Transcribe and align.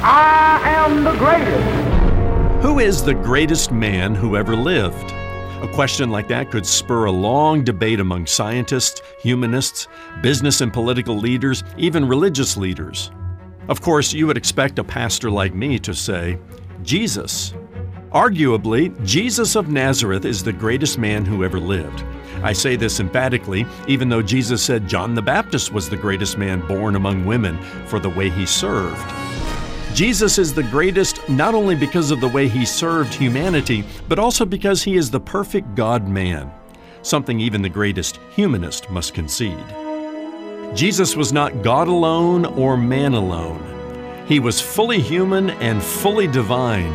I 0.00 0.60
am 0.64 1.02
the 1.02 1.16
greatest. 1.16 2.62
Who 2.62 2.78
is 2.78 3.02
the 3.02 3.14
greatest 3.14 3.72
man 3.72 4.14
who 4.14 4.36
ever 4.36 4.54
lived? 4.54 5.10
A 5.60 5.68
question 5.74 6.10
like 6.10 6.28
that 6.28 6.52
could 6.52 6.64
spur 6.64 7.06
a 7.06 7.10
long 7.10 7.64
debate 7.64 7.98
among 7.98 8.26
scientists, 8.26 9.02
humanists, 9.20 9.88
business 10.22 10.60
and 10.60 10.72
political 10.72 11.16
leaders, 11.16 11.64
even 11.76 12.06
religious 12.06 12.56
leaders. 12.56 13.10
Of 13.68 13.80
course, 13.80 14.12
you 14.12 14.28
would 14.28 14.36
expect 14.36 14.78
a 14.78 14.84
pastor 14.84 15.32
like 15.32 15.52
me 15.52 15.80
to 15.80 15.92
say, 15.92 16.38
Jesus. 16.84 17.54
Arguably, 18.12 19.04
Jesus 19.04 19.56
of 19.56 19.68
Nazareth 19.68 20.24
is 20.24 20.44
the 20.44 20.52
greatest 20.52 20.96
man 20.96 21.24
who 21.24 21.42
ever 21.42 21.58
lived. 21.58 22.04
I 22.44 22.52
say 22.52 22.76
this 22.76 23.00
emphatically, 23.00 23.66
even 23.88 24.08
though 24.08 24.22
Jesus 24.22 24.62
said 24.62 24.88
John 24.88 25.16
the 25.16 25.22
Baptist 25.22 25.72
was 25.72 25.88
the 25.88 25.96
greatest 25.96 26.38
man 26.38 26.64
born 26.68 26.94
among 26.94 27.26
women 27.26 27.58
for 27.86 27.98
the 27.98 28.10
way 28.10 28.30
he 28.30 28.46
served. 28.46 29.27
Jesus 29.94 30.38
is 30.38 30.54
the 30.54 30.62
greatest 30.62 31.28
not 31.28 31.54
only 31.54 31.74
because 31.74 32.10
of 32.10 32.20
the 32.20 32.28
way 32.28 32.46
he 32.46 32.64
served 32.64 33.12
humanity, 33.12 33.84
but 34.08 34.18
also 34.18 34.44
because 34.44 34.82
he 34.82 34.96
is 34.96 35.10
the 35.10 35.18
perfect 35.18 35.74
God 35.74 36.08
man, 36.08 36.52
something 37.02 37.40
even 37.40 37.62
the 37.62 37.68
greatest 37.68 38.20
humanist 38.34 38.90
must 38.90 39.14
concede. 39.14 39.64
Jesus 40.74 41.16
was 41.16 41.32
not 41.32 41.62
God 41.62 41.88
alone 41.88 42.44
or 42.44 42.76
man 42.76 43.14
alone. 43.14 43.64
He 44.28 44.38
was 44.38 44.60
fully 44.60 45.00
human 45.00 45.50
and 45.50 45.82
fully 45.82 46.26
divine 46.26 46.92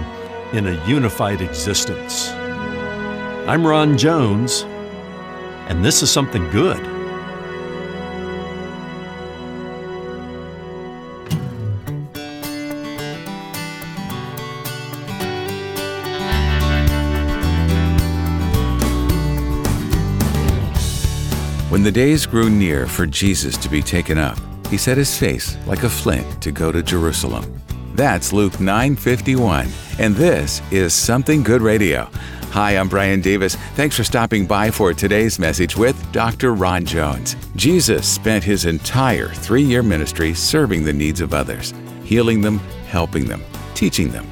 in 0.53 0.67
a 0.67 0.87
unified 0.87 1.41
existence. 1.41 2.29
I'm 3.47 3.65
Ron 3.65 3.97
Jones, 3.97 4.63
and 5.67 5.83
this 5.83 6.03
is 6.03 6.11
something 6.11 6.47
good. 6.51 6.92
When 21.83 21.93
the 21.93 21.99
days 21.99 22.25
grew 22.25 22.49
near 22.49 22.87
for 22.87 23.05
Jesus 23.05 23.57
to 23.57 23.67
be 23.67 23.81
taken 23.81 24.17
up, 24.17 24.37
he 24.69 24.77
set 24.77 24.95
his 24.95 25.19
face 25.19 25.57
like 25.67 25.83
a 25.83 25.89
flint 25.89 26.41
to 26.41 26.49
go 26.49 26.71
to 26.71 26.81
Jerusalem. 26.81 27.61
That's 27.93 28.31
Luke 28.31 28.53
9:51, 28.53 29.67
and 29.99 30.15
this 30.15 30.61
is 30.71 30.93
Something 30.93 31.43
Good 31.43 31.61
Radio. 31.61 32.09
Hi, 32.51 32.77
I'm 32.77 32.87
Brian 32.87 33.19
Davis. 33.19 33.57
Thanks 33.75 33.97
for 33.97 34.05
stopping 34.05 34.45
by 34.45 34.71
for 34.71 34.93
today's 34.93 35.37
message 35.37 35.75
with 35.75 35.97
Dr. 36.13 36.53
Ron 36.53 36.85
Jones. 36.85 37.35
Jesus 37.57 38.07
spent 38.07 38.45
his 38.45 38.63
entire 38.63 39.27
3-year 39.27 39.83
ministry 39.83 40.33
serving 40.33 40.85
the 40.85 40.93
needs 40.93 41.19
of 41.19 41.33
others, 41.33 41.73
healing 42.05 42.39
them, 42.39 42.59
helping 42.87 43.25
them, 43.25 43.43
teaching 43.75 44.09
them. 44.09 44.25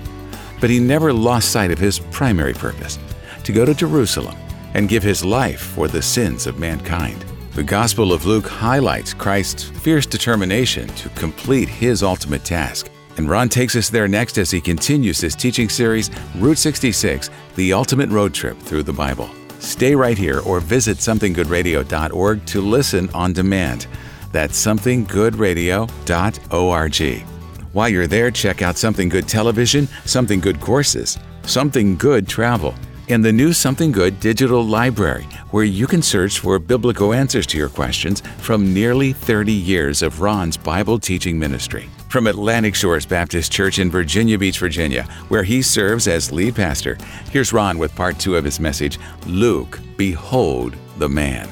But 0.61 0.69
he 0.69 0.79
never 0.79 1.11
lost 1.11 1.51
sight 1.51 1.71
of 1.71 1.79
his 1.79 1.99
primary 1.99 2.53
purpose, 2.53 2.97
to 3.43 3.51
go 3.51 3.65
to 3.65 3.73
Jerusalem 3.73 4.37
and 4.73 4.87
give 4.87 5.03
his 5.03 5.25
life 5.25 5.59
for 5.59 5.89
the 5.89 6.01
sins 6.01 6.47
of 6.47 6.57
mankind. 6.57 7.25
The 7.53 7.63
Gospel 7.63 8.13
of 8.13 8.25
Luke 8.25 8.47
highlights 8.47 9.13
Christ's 9.13 9.65
fierce 9.65 10.05
determination 10.05 10.87
to 10.87 11.09
complete 11.09 11.67
his 11.67 12.01
ultimate 12.01 12.45
task. 12.45 12.89
And 13.17 13.29
Ron 13.29 13.49
takes 13.49 13.75
us 13.75 13.89
there 13.89 14.07
next 14.07 14.37
as 14.37 14.49
he 14.49 14.61
continues 14.61 15.19
his 15.19 15.35
teaching 15.35 15.67
series, 15.67 16.09
Route 16.37 16.57
66 16.57 17.29
The 17.57 17.73
Ultimate 17.73 18.09
Road 18.09 18.33
Trip 18.33 18.57
Through 18.57 18.83
the 18.83 18.93
Bible. 18.93 19.29
Stay 19.59 19.93
right 19.95 20.17
here 20.17 20.39
or 20.39 20.61
visit 20.61 20.99
somethinggoodradio.org 20.99 22.45
to 22.45 22.61
listen 22.61 23.09
on 23.13 23.33
demand. 23.33 23.87
That's 24.31 24.65
somethinggoodradio.org. 24.65 27.27
While 27.73 27.89
you're 27.89 28.07
there, 28.07 28.31
check 28.31 28.61
out 28.61 28.77
Something 28.77 29.09
Good 29.09 29.27
Television, 29.27 29.89
Something 30.05 30.39
Good 30.39 30.61
Courses, 30.61 31.19
Something 31.43 31.97
Good 31.97 32.29
Travel 32.29 32.75
and 33.11 33.23
the 33.23 33.31
new 33.31 33.51
Something 33.53 33.91
Good 33.91 34.19
digital 34.19 34.63
library, 34.63 35.23
where 35.51 35.63
you 35.63 35.87
can 35.87 36.01
search 36.01 36.39
for 36.39 36.59
biblical 36.59 37.13
answers 37.13 37.45
to 37.47 37.57
your 37.57 37.69
questions 37.69 38.21
from 38.39 38.73
nearly 38.73 39.13
30 39.13 39.51
years 39.51 40.01
of 40.01 40.21
Ron's 40.21 40.57
Bible 40.57 40.99
teaching 40.99 41.37
ministry. 41.37 41.89
From 42.09 42.27
Atlantic 42.27 42.75
Shores 42.75 43.05
Baptist 43.05 43.51
Church 43.51 43.79
in 43.79 43.91
Virginia 43.91 44.37
Beach, 44.37 44.59
Virginia, 44.59 45.03
where 45.29 45.43
he 45.43 45.61
serves 45.61 46.07
as 46.07 46.31
lead 46.31 46.55
pastor, 46.55 46.97
here's 47.31 47.53
Ron 47.53 47.77
with 47.77 47.95
part 47.95 48.19
two 48.19 48.35
of 48.35 48.43
his 48.43 48.59
message 48.59 48.99
Luke, 49.25 49.79
Behold 49.97 50.75
the 50.97 51.09
Man. 51.09 51.49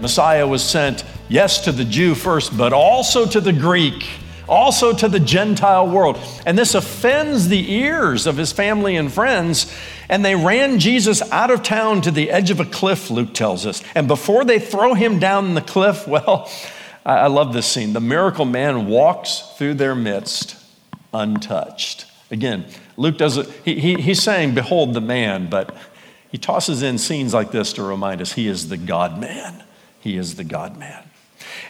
Messiah 0.00 0.46
was 0.46 0.62
sent, 0.62 1.04
yes, 1.28 1.64
to 1.64 1.72
the 1.72 1.84
Jew 1.84 2.14
first, 2.14 2.56
but 2.56 2.72
also 2.72 3.26
to 3.26 3.40
the 3.40 3.52
Greek 3.52 4.06
also 4.48 4.92
to 4.92 5.08
the 5.08 5.20
Gentile 5.20 5.88
world. 5.88 6.18
And 6.44 6.58
this 6.58 6.74
offends 6.74 7.48
the 7.48 7.72
ears 7.72 8.26
of 8.26 8.36
his 8.36 8.52
family 8.52 8.96
and 8.96 9.12
friends. 9.12 9.72
And 10.08 10.24
they 10.24 10.34
ran 10.34 10.78
Jesus 10.78 11.22
out 11.32 11.50
of 11.50 11.62
town 11.62 12.02
to 12.02 12.10
the 12.10 12.30
edge 12.30 12.50
of 12.50 12.60
a 12.60 12.64
cliff, 12.64 13.10
Luke 13.10 13.34
tells 13.34 13.66
us. 13.66 13.82
And 13.94 14.06
before 14.08 14.44
they 14.44 14.58
throw 14.58 14.94
him 14.94 15.18
down 15.18 15.54
the 15.54 15.60
cliff, 15.60 16.06
well, 16.08 16.50
I 17.04 17.28
love 17.28 17.52
this 17.52 17.66
scene. 17.66 17.92
The 17.92 18.00
miracle 18.00 18.44
man 18.44 18.86
walks 18.86 19.40
through 19.56 19.74
their 19.74 19.94
midst 19.94 20.56
untouched. 21.14 22.06
Again, 22.30 22.66
Luke 22.96 23.18
does 23.18 23.36
it, 23.36 23.48
he, 23.64 23.78
he, 23.78 23.94
he's 23.94 24.22
saying, 24.22 24.54
Behold 24.54 24.94
the 24.94 25.00
man, 25.00 25.48
but 25.48 25.74
he 26.32 26.38
tosses 26.38 26.82
in 26.82 26.98
scenes 26.98 27.32
like 27.32 27.52
this 27.52 27.72
to 27.74 27.82
remind 27.82 28.20
us 28.20 28.32
he 28.32 28.48
is 28.48 28.68
the 28.68 28.76
God 28.76 29.20
man. 29.20 29.62
He 30.00 30.16
is 30.16 30.34
the 30.34 30.44
God 30.44 30.76
man. 30.76 31.04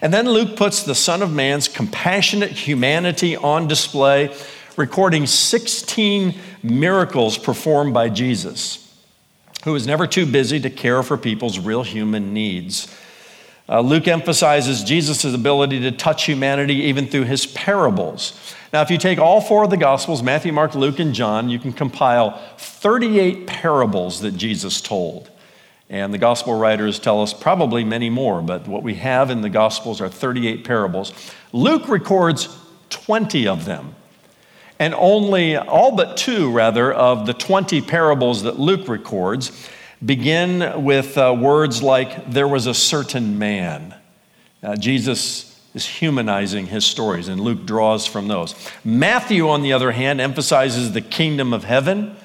And 0.02 0.12
then 0.12 0.28
Luke 0.28 0.56
puts 0.56 0.82
the 0.82 0.94
Son 0.94 1.22
of 1.22 1.32
Man's 1.32 1.68
compassionate 1.68 2.50
humanity 2.50 3.36
on 3.36 3.66
display, 3.66 4.34
recording 4.76 5.26
16 5.26 6.34
miracles 6.62 7.38
performed 7.38 7.94
by 7.94 8.08
Jesus, 8.08 8.94
who 9.64 9.72
was 9.72 9.86
never 9.86 10.06
too 10.06 10.26
busy 10.26 10.60
to 10.60 10.70
care 10.70 11.02
for 11.02 11.16
people's 11.16 11.58
real 11.58 11.82
human 11.82 12.34
needs. 12.34 12.94
Uh, 13.68 13.80
Luke 13.80 14.06
emphasizes 14.06 14.84
Jesus' 14.84 15.24
ability 15.24 15.80
to 15.80 15.90
touch 15.90 16.24
humanity 16.24 16.74
even 16.74 17.06
through 17.06 17.24
his 17.24 17.46
parables. 17.46 18.54
Now, 18.72 18.82
if 18.82 18.90
you 18.90 18.98
take 18.98 19.18
all 19.18 19.40
four 19.40 19.64
of 19.64 19.70
the 19.70 19.76
Gospels 19.76 20.22
Matthew, 20.22 20.52
Mark, 20.52 20.74
Luke, 20.74 20.98
and 20.98 21.14
John 21.14 21.48
you 21.48 21.58
can 21.58 21.72
compile 21.72 22.38
38 22.58 23.46
parables 23.46 24.20
that 24.20 24.36
Jesus 24.36 24.80
told. 24.80 25.30
And 25.88 26.12
the 26.12 26.18
gospel 26.18 26.58
writers 26.58 26.98
tell 26.98 27.22
us 27.22 27.32
probably 27.32 27.84
many 27.84 28.10
more, 28.10 28.42
but 28.42 28.66
what 28.66 28.82
we 28.82 28.94
have 28.94 29.30
in 29.30 29.40
the 29.40 29.48
gospels 29.48 30.00
are 30.00 30.08
38 30.08 30.64
parables. 30.64 31.12
Luke 31.52 31.88
records 31.88 32.48
20 32.90 33.46
of 33.46 33.64
them. 33.64 33.94
And 34.78 34.94
only, 34.94 35.56
all 35.56 35.94
but 35.94 36.16
two, 36.16 36.50
rather, 36.50 36.92
of 36.92 37.26
the 37.26 37.32
20 37.32 37.80
parables 37.82 38.42
that 38.42 38.58
Luke 38.58 38.88
records 38.88 39.68
begin 40.04 40.84
with 40.84 41.16
uh, 41.16 41.34
words 41.38 41.82
like, 41.82 42.30
there 42.30 42.48
was 42.48 42.66
a 42.66 42.74
certain 42.74 43.38
man. 43.38 43.94
Uh, 44.62 44.76
Jesus 44.76 45.58
is 45.74 45.86
humanizing 45.86 46.66
his 46.66 46.84
stories, 46.84 47.28
and 47.28 47.40
Luke 47.40 47.64
draws 47.64 48.06
from 48.06 48.28
those. 48.28 48.54
Matthew, 48.84 49.48
on 49.48 49.62
the 49.62 49.72
other 49.72 49.92
hand, 49.92 50.20
emphasizes 50.20 50.92
the 50.92 51.00
kingdom 51.00 51.52
of 51.52 51.64
heaven 51.64 52.16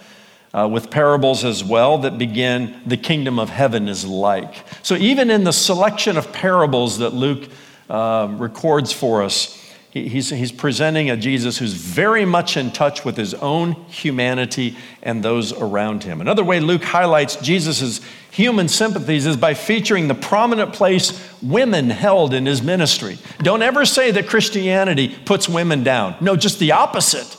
uh, 0.54 0.68
with 0.72 0.90
parables 0.92 1.46
as 1.46 1.64
well 1.64 2.00
that 2.00 2.18
begin, 2.18 2.82
the 2.86 2.98
kingdom 2.98 3.40
of 3.40 3.50
heaven 3.50 3.88
is 3.88 4.06
like. 4.06 4.54
So, 4.84 4.96
even 4.96 5.30
in 5.32 5.44
the 5.44 5.54
selection 5.54 6.18
of 6.18 6.32
parables 6.34 6.98
that 6.98 7.14
Luke 7.14 7.50
uh, 7.90 8.28
records 8.38 8.92
for 8.92 9.24
us, 9.24 9.58
he, 9.92 10.08
he's, 10.08 10.30
he's 10.30 10.52
presenting 10.52 11.10
a 11.10 11.18
Jesus 11.18 11.58
who's 11.58 11.74
very 11.74 12.26
much 12.26 12.58
in 12.58 12.72
touch 12.72 13.06
with 13.06 13.18
his 13.18 13.34
own 13.36 13.74
humanity 13.90 14.78
and 15.04 15.24
those 15.24 15.54
around 15.54 16.04
him. 16.04 16.22
Another 16.22 16.44
way 16.44 16.60
Luke 16.60 16.84
highlights 16.84 17.36
Jesus' 17.38 18.02
human 18.32 18.70
sympathies 18.70 19.26
is 19.26 19.36
by 19.36 19.54
featuring 19.54 20.08
the 20.08 20.16
prominent 20.16 20.74
place 20.74 21.30
women 21.42 21.90
held 21.90 22.34
in 22.34 22.46
his 22.46 22.62
ministry. 22.62 23.18
Don't 23.40 23.62
ever 23.62 23.86
say 23.86 24.12
that 24.12 24.28
Christianity 24.28 25.16
puts 25.26 25.50
women 25.50 25.84
down. 25.84 26.16
No, 26.22 26.36
just 26.36 26.60
the 26.60 26.72
opposite. 26.72 27.38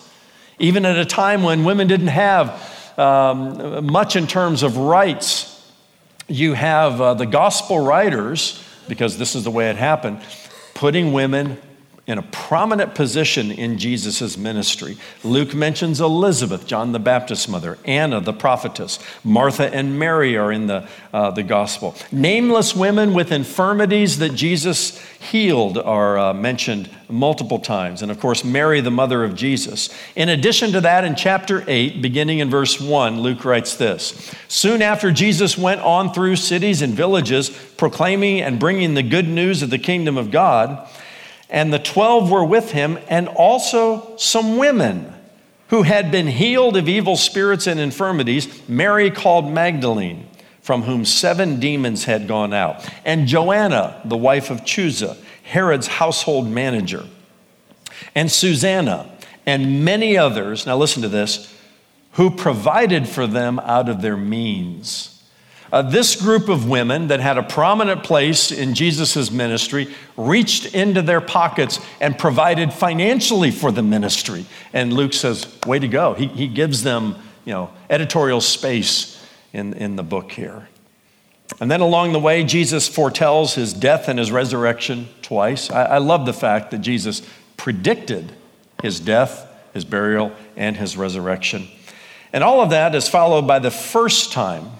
Even 0.58 0.84
at 0.84 0.96
a 0.96 1.06
time 1.06 1.42
when 1.42 1.64
women 1.64 1.88
didn't 1.88 2.08
have 2.08 2.71
um, 2.98 3.86
much 3.86 4.16
in 4.16 4.26
terms 4.26 4.62
of 4.62 4.76
rights. 4.76 5.48
You 6.28 6.54
have 6.54 7.00
uh, 7.00 7.14
the 7.14 7.26
gospel 7.26 7.80
writers, 7.80 8.62
because 8.88 9.18
this 9.18 9.34
is 9.34 9.44
the 9.44 9.50
way 9.50 9.70
it 9.70 9.76
happened, 9.76 10.20
putting 10.74 11.12
women 11.12 11.58
in 12.12 12.18
a 12.18 12.22
prominent 12.22 12.94
position 12.94 13.50
in 13.50 13.78
Jesus' 13.78 14.36
ministry. 14.36 14.98
Luke 15.24 15.54
mentions 15.54 16.00
Elizabeth, 16.00 16.66
John 16.66 16.92
the 16.92 16.98
Baptist's 16.98 17.48
mother, 17.48 17.78
Anna, 17.86 18.20
the 18.20 18.34
prophetess, 18.34 18.98
Martha 19.24 19.74
and 19.74 19.98
Mary 19.98 20.36
are 20.36 20.52
in 20.52 20.66
the, 20.66 20.86
uh, 21.12 21.30
the 21.30 21.42
gospel. 21.42 21.96
Nameless 22.12 22.76
women 22.76 23.14
with 23.14 23.32
infirmities 23.32 24.18
that 24.18 24.34
Jesus 24.34 25.00
healed 25.18 25.78
are 25.78 26.18
uh, 26.18 26.34
mentioned 26.34 26.90
multiple 27.08 27.58
times. 27.58 28.02
And 28.02 28.10
of 28.10 28.20
course, 28.20 28.44
Mary, 28.44 28.80
the 28.80 28.90
mother 28.90 29.24
of 29.24 29.34
Jesus. 29.34 29.88
In 30.14 30.28
addition 30.28 30.72
to 30.72 30.80
that, 30.82 31.04
in 31.04 31.14
chapter 31.14 31.64
8, 31.66 32.02
beginning 32.02 32.40
in 32.40 32.50
verse 32.50 32.80
1, 32.80 33.20
Luke 33.20 33.44
writes 33.44 33.76
this 33.76 34.34
Soon 34.48 34.82
after 34.82 35.10
Jesus 35.10 35.56
went 35.56 35.80
on 35.80 36.12
through 36.12 36.36
cities 36.36 36.82
and 36.82 36.94
villages, 36.94 37.50
proclaiming 37.76 38.40
and 38.40 38.58
bringing 38.58 38.94
the 38.94 39.02
good 39.02 39.28
news 39.28 39.62
of 39.62 39.70
the 39.70 39.78
kingdom 39.78 40.18
of 40.18 40.30
God, 40.30 40.88
And 41.52 41.72
the 41.72 41.78
12 41.78 42.30
were 42.30 42.44
with 42.44 42.72
him, 42.72 42.98
and 43.08 43.28
also 43.28 44.16
some 44.16 44.56
women 44.56 45.12
who 45.68 45.82
had 45.82 46.10
been 46.10 46.26
healed 46.26 46.76
of 46.76 46.88
evil 46.88 47.16
spirits 47.16 47.66
and 47.66 47.78
infirmities, 47.78 48.68
Mary 48.68 49.10
called 49.10 49.52
Magdalene, 49.52 50.26
from 50.62 50.82
whom 50.82 51.04
seven 51.04 51.60
demons 51.60 52.04
had 52.04 52.26
gone 52.26 52.54
out, 52.54 52.88
and 53.04 53.28
Joanna, 53.28 54.00
the 54.04 54.16
wife 54.16 54.50
of 54.50 54.62
Chuza, 54.62 55.16
Herod's 55.42 55.86
household 55.86 56.48
manager, 56.48 57.06
and 58.14 58.32
Susanna, 58.32 59.10
and 59.44 59.84
many 59.84 60.16
others. 60.16 60.66
Now, 60.66 60.78
listen 60.78 61.02
to 61.02 61.08
this 61.08 61.54
who 62.12 62.30
provided 62.30 63.08
for 63.08 63.26
them 63.26 63.58
out 63.58 63.88
of 63.88 64.00
their 64.00 64.16
means. 64.16 65.11
Uh, 65.72 65.80
this 65.80 66.14
group 66.20 66.50
of 66.50 66.68
women 66.68 67.08
that 67.08 67.18
had 67.18 67.38
a 67.38 67.42
prominent 67.42 68.04
place 68.04 68.52
in 68.52 68.74
Jesus' 68.74 69.30
ministry 69.30 69.88
reached 70.18 70.74
into 70.74 71.00
their 71.00 71.22
pockets 71.22 71.80
and 71.98 72.18
provided 72.18 72.70
financially 72.70 73.50
for 73.50 73.72
the 73.72 73.82
ministry. 73.82 74.44
And 74.74 74.92
Luke 74.92 75.14
says, 75.14 75.46
way 75.66 75.78
to 75.78 75.88
go. 75.88 76.12
He, 76.12 76.26
he 76.26 76.46
gives 76.46 76.82
them, 76.82 77.16
you 77.46 77.54
know, 77.54 77.70
editorial 77.88 78.42
space 78.42 79.26
in, 79.54 79.72
in 79.72 79.96
the 79.96 80.02
book 80.02 80.32
here. 80.32 80.68
And 81.58 81.70
then 81.70 81.80
along 81.80 82.12
the 82.12 82.18
way, 82.18 82.44
Jesus 82.44 82.86
foretells 82.86 83.54
his 83.54 83.72
death 83.72 84.08
and 84.08 84.18
his 84.18 84.30
resurrection 84.30 85.08
twice. 85.22 85.70
I, 85.70 85.84
I 85.84 85.98
love 85.98 86.26
the 86.26 86.34
fact 86.34 86.70
that 86.72 86.78
Jesus 86.82 87.22
predicted 87.56 88.32
his 88.82 89.00
death, 89.00 89.50
his 89.72 89.86
burial, 89.86 90.32
and 90.54 90.76
his 90.76 90.98
resurrection. 90.98 91.68
And 92.30 92.44
all 92.44 92.60
of 92.60 92.70
that 92.70 92.94
is 92.94 93.08
followed 93.08 93.46
by 93.46 93.58
the 93.58 93.70
first 93.70 94.32
time 94.32 94.70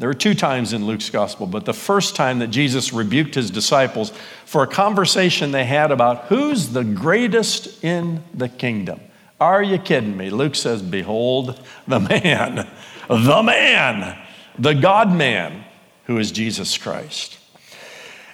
there 0.00 0.08
are 0.08 0.14
two 0.14 0.32
times 0.34 0.72
in 0.72 0.86
Luke's 0.86 1.10
gospel, 1.10 1.46
but 1.46 1.66
the 1.66 1.74
first 1.74 2.16
time 2.16 2.38
that 2.38 2.46
Jesus 2.46 2.90
rebuked 2.90 3.34
his 3.34 3.50
disciples 3.50 4.14
for 4.46 4.62
a 4.62 4.66
conversation 4.66 5.52
they 5.52 5.66
had 5.66 5.90
about 5.90 6.24
who's 6.24 6.70
the 6.70 6.84
greatest 6.84 7.84
in 7.84 8.24
the 8.32 8.48
kingdom. 8.48 8.98
Are 9.38 9.62
you 9.62 9.76
kidding 9.76 10.16
me? 10.16 10.30
Luke 10.30 10.54
says, 10.54 10.80
Behold 10.80 11.60
the 11.86 12.00
man, 12.00 12.66
the 13.10 13.42
man, 13.42 14.18
the 14.58 14.72
God 14.72 15.14
man 15.14 15.66
who 16.04 16.16
is 16.16 16.32
Jesus 16.32 16.78
Christ. 16.78 17.36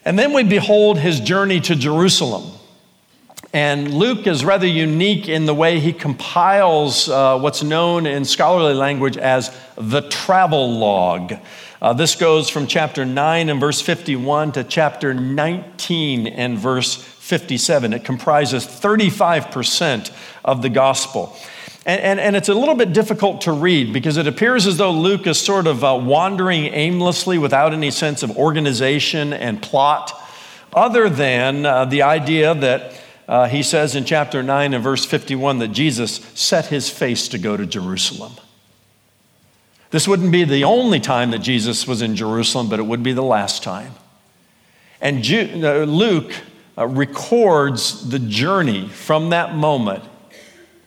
And 0.04 0.16
then 0.16 0.32
we 0.32 0.44
behold 0.44 1.00
his 1.00 1.18
journey 1.18 1.58
to 1.62 1.74
Jerusalem. 1.74 2.55
And 3.52 3.94
Luke 3.94 4.26
is 4.26 4.44
rather 4.44 4.66
unique 4.66 5.28
in 5.28 5.46
the 5.46 5.54
way 5.54 5.80
he 5.80 5.92
compiles 5.92 7.08
uh, 7.08 7.38
what's 7.38 7.62
known 7.62 8.06
in 8.06 8.24
scholarly 8.24 8.74
language 8.74 9.16
as 9.16 9.56
the 9.76 10.02
travel 10.02 10.78
log. 10.78 11.34
Uh, 11.80 11.92
this 11.92 12.14
goes 12.14 12.48
from 12.48 12.66
chapter 12.66 13.04
9 13.04 13.48
and 13.48 13.60
verse 13.60 13.80
51 13.80 14.52
to 14.52 14.64
chapter 14.64 15.14
19 15.14 16.26
and 16.26 16.58
verse 16.58 16.96
57. 16.96 17.92
It 17.92 18.04
comprises 18.04 18.66
35% 18.66 20.12
of 20.44 20.62
the 20.62 20.68
gospel. 20.68 21.36
And, 21.84 22.00
and, 22.00 22.20
and, 22.20 22.36
it's 22.36 22.48
a 22.48 22.54
little 22.54 22.74
bit 22.74 22.92
difficult 22.92 23.42
to 23.42 23.52
read 23.52 23.92
because 23.92 24.16
it 24.16 24.26
appears 24.26 24.66
as 24.66 24.76
though 24.76 24.90
Luke 24.90 25.26
is 25.26 25.38
sort 25.38 25.68
of 25.68 25.84
uh, 25.84 25.96
wandering 26.02 26.64
aimlessly 26.64 27.38
without 27.38 27.72
any 27.72 27.92
sense 27.92 28.24
of 28.24 28.36
organization 28.36 29.32
and 29.32 29.62
plot, 29.62 30.12
other 30.72 31.08
than 31.08 31.64
uh, 31.64 31.84
the 31.84 32.02
idea 32.02 32.54
that 32.54 32.92
uh, 33.28 33.48
he 33.48 33.62
says 33.62 33.94
in 33.96 34.04
chapter 34.04 34.42
9 34.42 34.74
and 34.74 34.84
verse 34.84 35.04
51 35.04 35.58
that 35.58 35.68
Jesus 35.68 36.16
set 36.34 36.66
his 36.66 36.88
face 36.88 37.28
to 37.28 37.38
go 37.38 37.56
to 37.56 37.66
Jerusalem. 37.66 38.34
This 39.90 40.06
wouldn't 40.06 40.32
be 40.32 40.44
the 40.44 40.64
only 40.64 41.00
time 41.00 41.30
that 41.30 41.38
Jesus 41.38 41.86
was 41.86 42.02
in 42.02 42.16
Jerusalem, 42.16 42.68
but 42.68 42.78
it 42.78 42.84
would 42.84 43.02
be 43.02 43.12
the 43.12 43.22
last 43.22 43.62
time. 43.62 43.94
And 45.00 45.24
uh, 45.24 45.84
Luke 45.84 46.32
uh, 46.76 46.86
records 46.86 48.08
the 48.08 48.18
journey 48.18 48.88
from 48.88 49.30
that 49.30 49.54
moment 49.54 50.04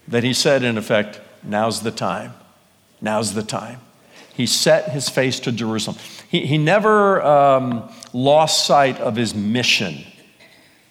that 0.07 0.23
he 0.23 0.33
said, 0.33 0.63
in 0.63 0.77
effect, 0.77 1.21
now's 1.43 1.81
the 1.81 1.91
time. 1.91 2.33
Now's 3.01 3.33
the 3.33 3.43
time. 3.43 3.79
He 4.33 4.45
set 4.45 4.89
his 4.89 5.09
face 5.09 5.39
to 5.41 5.51
Jerusalem. 5.51 5.97
He, 6.29 6.45
he 6.45 6.57
never 6.57 7.21
um, 7.21 7.89
lost 8.13 8.65
sight 8.65 8.97
of 8.99 9.15
his 9.15 9.35
mission 9.35 10.05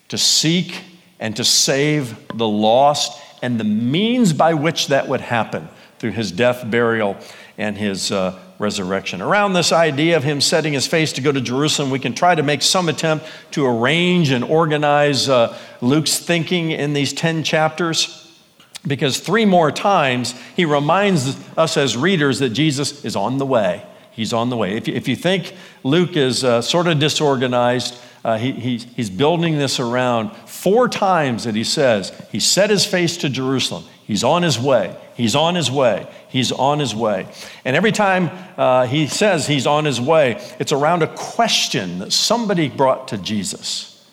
to 0.08 0.18
seek 0.18 0.82
and 1.20 1.36
to 1.36 1.44
save 1.44 2.16
the 2.36 2.48
lost 2.48 3.20
and 3.42 3.58
the 3.58 3.64
means 3.64 4.32
by 4.32 4.54
which 4.54 4.88
that 4.88 5.08
would 5.08 5.20
happen 5.20 5.68
through 5.98 6.12
his 6.12 6.30
death, 6.30 6.68
burial, 6.70 7.16
and 7.56 7.76
his 7.76 8.12
uh, 8.12 8.38
resurrection. 8.58 9.20
Around 9.20 9.52
this 9.52 9.72
idea 9.72 10.16
of 10.16 10.24
him 10.24 10.40
setting 10.40 10.72
his 10.72 10.86
face 10.86 11.12
to 11.14 11.20
go 11.20 11.32
to 11.32 11.40
Jerusalem, 11.40 11.90
we 11.90 11.98
can 11.98 12.14
try 12.14 12.34
to 12.34 12.42
make 12.42 12.62
some 12.62 12.88
attempt 12.88 13.26
to 13.52 13.66
arrange 13.66 14.30
and 14.30 14.44
organize 14.44 15.28
uh, 15.28 15.56
Luke's 15.80 16.18
thinking 16.18 16.70
in 16.70 16.92
these 16.92 17.12
10 17.12 17.44
chapters. 17.44 18.24
Because 18.86 19.18
three 19.18 19.44
more 19.44 19.72
times 19.72 20.34
he 20.56 20.64
reminds 20.64 21.36
us 21.56 21.76
as 21.76 21.96
readers 21.96 22.38
that 22.38 22.50
Jesus 22.50 23.04
is 23.04 23.16
on 23.16 23.38
the 23.38 23.46
way. 23.46 23.84
He's 24.12 24.32
on 24.32 24.50
the 24.50 24.56
way. 24.56 24.76
If 24.76 24.88
you, 24.88 24.94
if 24.94 25.08
you 25.08 25.16
think 25.16 25.54
Luke 25.84 26.16
is 26.16 26.42
uh, 26.42 26.62
sort 26.62 26.86
of 26.86 26.98
disorganized, 26.98 27.96
uh, 28.24 28.38
he, 28.38 28.52
he, 28.52 28.78
he's 28.78 29.10
building 29.10 29.58
this 29.58 29.78
around 29.78 30.30
four 30.58 30.88
times 30.88 31.44
that 31.44 31.55
he 31.55 31.62
says 31.62 32.12
he 32.32 32.40
set 32.40 32.69
his 32.69 32.84
face 32.84 33.16
to 33.19 33.28
Jerusalem. 33.28 33.84
He's 34.05 34.25
on 34.25 34.43
his 34.43 34.58
way. 34.58 34.96
He's 35.14 35.37
on 35.37 35.55
his 35.55 35.70
way. 35.70 36.06
He's 36.28 36.50
on 36.50 36.81
his 36.81 36.94
way. 36.94 37.28
And 37.64 37.76
every 37.76 37.93
time 37.93 38.31
uh, 38.56 38.87
he 38.87 39.06
says 39.06 39.46
he's 39.46 39.66
on 39.66 39.84
his 39.84 40.00
way, 40.00 40.43
it's 40.58 40.72
around 40.72 41.02
a 41.02 41.14
question 41.14 42.00
that 42.00 42.12
somebody 42.12 42.69
brought 42.69 43.08
to 43.08 43.19
Jesus. 43.19 44.05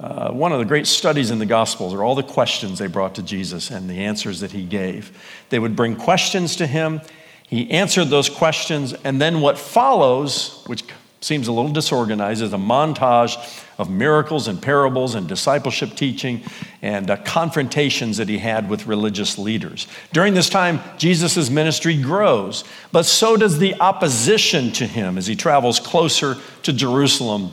Uh, 0.00 0.30
one 0.30 0.52
of 0.52 0.58
the 0.58 0.64
great 0.64 0.86
studies 0.86 1.30
in 1.30 1.38
the 1.38 1.46
Gospels 1.46 1.92
are 1.92 2.02
all 2.02 2.14
the 2.14 2.22
questions 2.22 2.78
they 2.78 2.86
brought 2.86 3.16
to 3.16 3.22
Jesus 3.22 3.70
and 3.70 3.90
the 3.90 4.04
answers 4.04 4.40
that 4.40 4.52
he 4.52 4.64
gave. 4.64 5.10
They 5.50 5.58
would 5.58 5.76
bring 5.76 5.96
questions 5.96 6.56
to 6.56 6.66
him. 6.66 7.02
He 7.46 7.70
answered 7.70 8.06
those 8.06 8.30
questions, 8.30 8.94
and 9.04 9.20
then 9.20 9.40
what 9.40 9.58
follows, 9.58 10.62
which 10.66 10.84
seems 11.20 11.48
a 11.48 11.52
little 11.52 11.72
disorganized, 11.72 12.42
is 12.42 12.52
a 12.52 12.58
montage 12.58 13.36
of 13.78 13.90
miracles 13.90 14.48
and 14.48 14.60
parables 14.62 15.14
and 15.14 15.28
discipleship 15.28 15.94
teaching 15.94 16.42
and 16.82 17.10
uh, 17.10 17.16
confrontations 17.18 18.16
that 18.18 18.28
he 18.28 18.38
had 18.38 18.68
with 18.68 18.86
religious 18.86 19.38
leaders. 19.38 19.86
During 20.12 20.34
this 20.34 20.48
time, 20.48 20.80
Jesus' 20.96 21.50
ministry 21.50 22.00
grows, 22.00 22.64
but 22.92 23.04
so 23.04 23.36
does 23.36 23.58
the 23.58 23.74
opposition 23.80 24.72
to 24.72 24.86
him 24.86 25.18
as 25.18 25.26
he 25.26 25.34
travels 25.34 25.80
closer 25.80 26.36
to 26.62 26.72
Jerusalem 26.72 27.50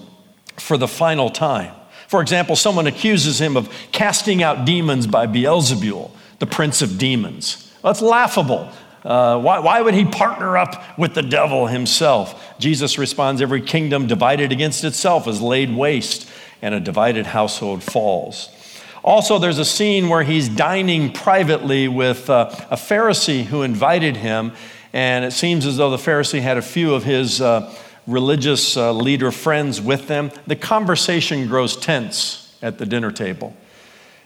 for 0.57 0.77
the 0.77 0.87
final 0.87 1.29
time. 1.29 1.73
For 2.07 2.21
example, 2.21 2.55
someone 2.55 2.87
accuses 2.87 3.41
him 3.41 3.57
of 3.57 3.69
casting 3.91 4.43
out 4.43 4.65
demons 4.65 5.07
by 5.07 5.25
Beelzebul, 5.25 6.11
the 6.39 6.45
prince 6.45 6.81
of 6.81 6.97
demons. 6.97 7.73
That's 7.81 8.01
laughable. 8.01 8.71
Uh, 9.05 9.39
why, 9.39 9.59
why 9.59 9.79
would 9.79 9.93
he 9.93 10.03
partner 10.03 10.57
up 10.57 10.97
with 10.97 11.13
the 11.13 11.21
devil 11.21 11.67
himself? 11.67 12.57
Jesus 12.57 12.97
responds 12.97 13.39
Every 13.39 13.61
kingdom 13.61 14.07
divided 14.07 14.51
against 14.51 14.83
itself 14.83 15.27
is 15.27 15.39
laid 15.39 15.75
waste, 15.75 16.27
and 16.61 16.73
a 16.73 16.79
divided 16.79 17.27
household 17.27 17.83
falls. 17.83 18.49
Also, 19.03 19.37
there's 19.37 19.59
a 19.59 19.65
scene 19.65 20.09
where 20.09 20.23
he's 20.23 20.49
dining 20.49 21.13
privately 21.13 21.87
with 21.87 22.27
uh, 22.27 22.49
a 22.71 22.75
Pharisee 22.75 23.43
who 23.43 23.61
invited 23.61 24.17
him, 24.17 24.51
and 24.91 25.23
it 25.23 25.31
seems 25.31 25.67
as 25.67 25.77
though 25.77 25.91
the 25.91 25.97
Pharisee 25.97 26.41
had 26.41 26.57
a 26.57 26.61
few 26.63 26.95
of 26.95 27.03
his 27.03 27.39
uh, 27.39 27.71
religious 28.07 28.75
uh, 28.75 28.91
leader 28.91 29.31
friends 29.31 29.79
with 29.79 30.07
them. 30.07 30.31
The 30.47 30.55
conversation 30.55 31.47
grows 31.47 31.77
tense 31.77 32.55
at 32.63 32.79
the 32.79 32.87
dinner 32.87 33.11
table. 33.11 33.55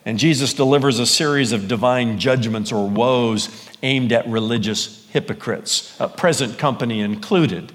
And 0.06 0.18
Jesus 0.18 0.54
delivers 0.54 1.00
a 1.00 1.06
series 1.06 1.52
of 1.52 1.68
divine 1.68 2.18
judgments 2.18 2.72
or 2.72 2.88
woes 2.88 3.69
aimed 3.84 4.12
at 4.12 4.28
religious 4.28 5.08
hypocrites, 5.10 6.00
uh, 6.00 6.08
present 6.08 6.58
company 6.58 7.02
included. 7.02 7.72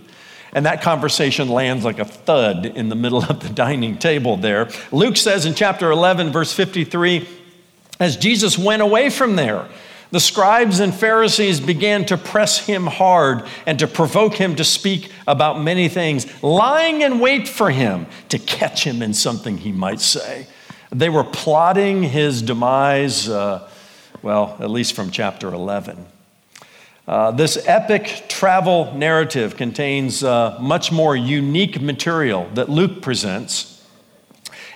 And 0.52 0.66
that 0.66 0.82
conversation 0.82 1.48
lands 1.48 1.84
like 1.84 1.98
a 1.98 2.04
thud 2.04 2.66
in 2.66 2.88
the 2.88 2.94
middle 2.94 3.22
of 3.28 3.40
the 3.40 3.48
dining 3.48 3.98
table 3.98 4.36
there. 4.36 4.68
Luke 4.92 5.16
says 5.16 5.46
in 5.46 5.54
chapter 5.54 5.90
11, 5.90 6.30
verse 6.30 6.52
53, 6.52 7.28
as 8.00 8.16
Jesus 8.16 8.58
went 8.58 8.82
away 8.82 9.10
from 9.10 9.36
there, 9.36 9.68
the 10.10 10.20
scribes 10.20 10.78
and 10.78 10.94
Pharisees 10.94 11.58
began 11.58 12.04
to 12.06 12.16
press 12.16 12.64
him 12.64 12.86
hard 12.86 13.46
and 13.66 13.80
to 13.80 13.88
provoke 13.88 14.34
him 14.34 14.54
to 14.56 14.64
speak 14.64 15.10
about 15.26 15.60
many 15.60 15.88
things, 15.88 16.26
lying 16.40 17.02
in 17.02 17.18
wait 17.18 17.48
for 17.48 17.70
him 17.70 18.06
to 18.28 18.38
catch 18.38 18.84
him 18.86 19.02
in 19.02 19.12
something 19.12 19.58
he 19.58 19.72
might 19.72 20.00
say. 20.00 20.46
They 20.90 21.08
were 21.08 21.24
plotting 21.24 22.04
his 22.04 22.42
demise, 22.42 23.28
uh, 23.28 23.68
well, 24.24 24.56
at 24.58 24.70
least 24.70 24.94
from 24.94 25.10
chapter 25.10 25.52
11. 25.52 26.06
Uh, 27.06 27.30
this 27.32 27.62
epic 27.66 28.24
travel 28.26 28.94
narrative 28.94 29.54
contains 29.54 30.24
uh, 30.24 30.56
much 30.58 30.90
more 30.90 31.14
unique 31.14 31.78
material 31.78 32.48
that 32.54 32.70
Luke 32.70 33.02
presents, 33.02 33.86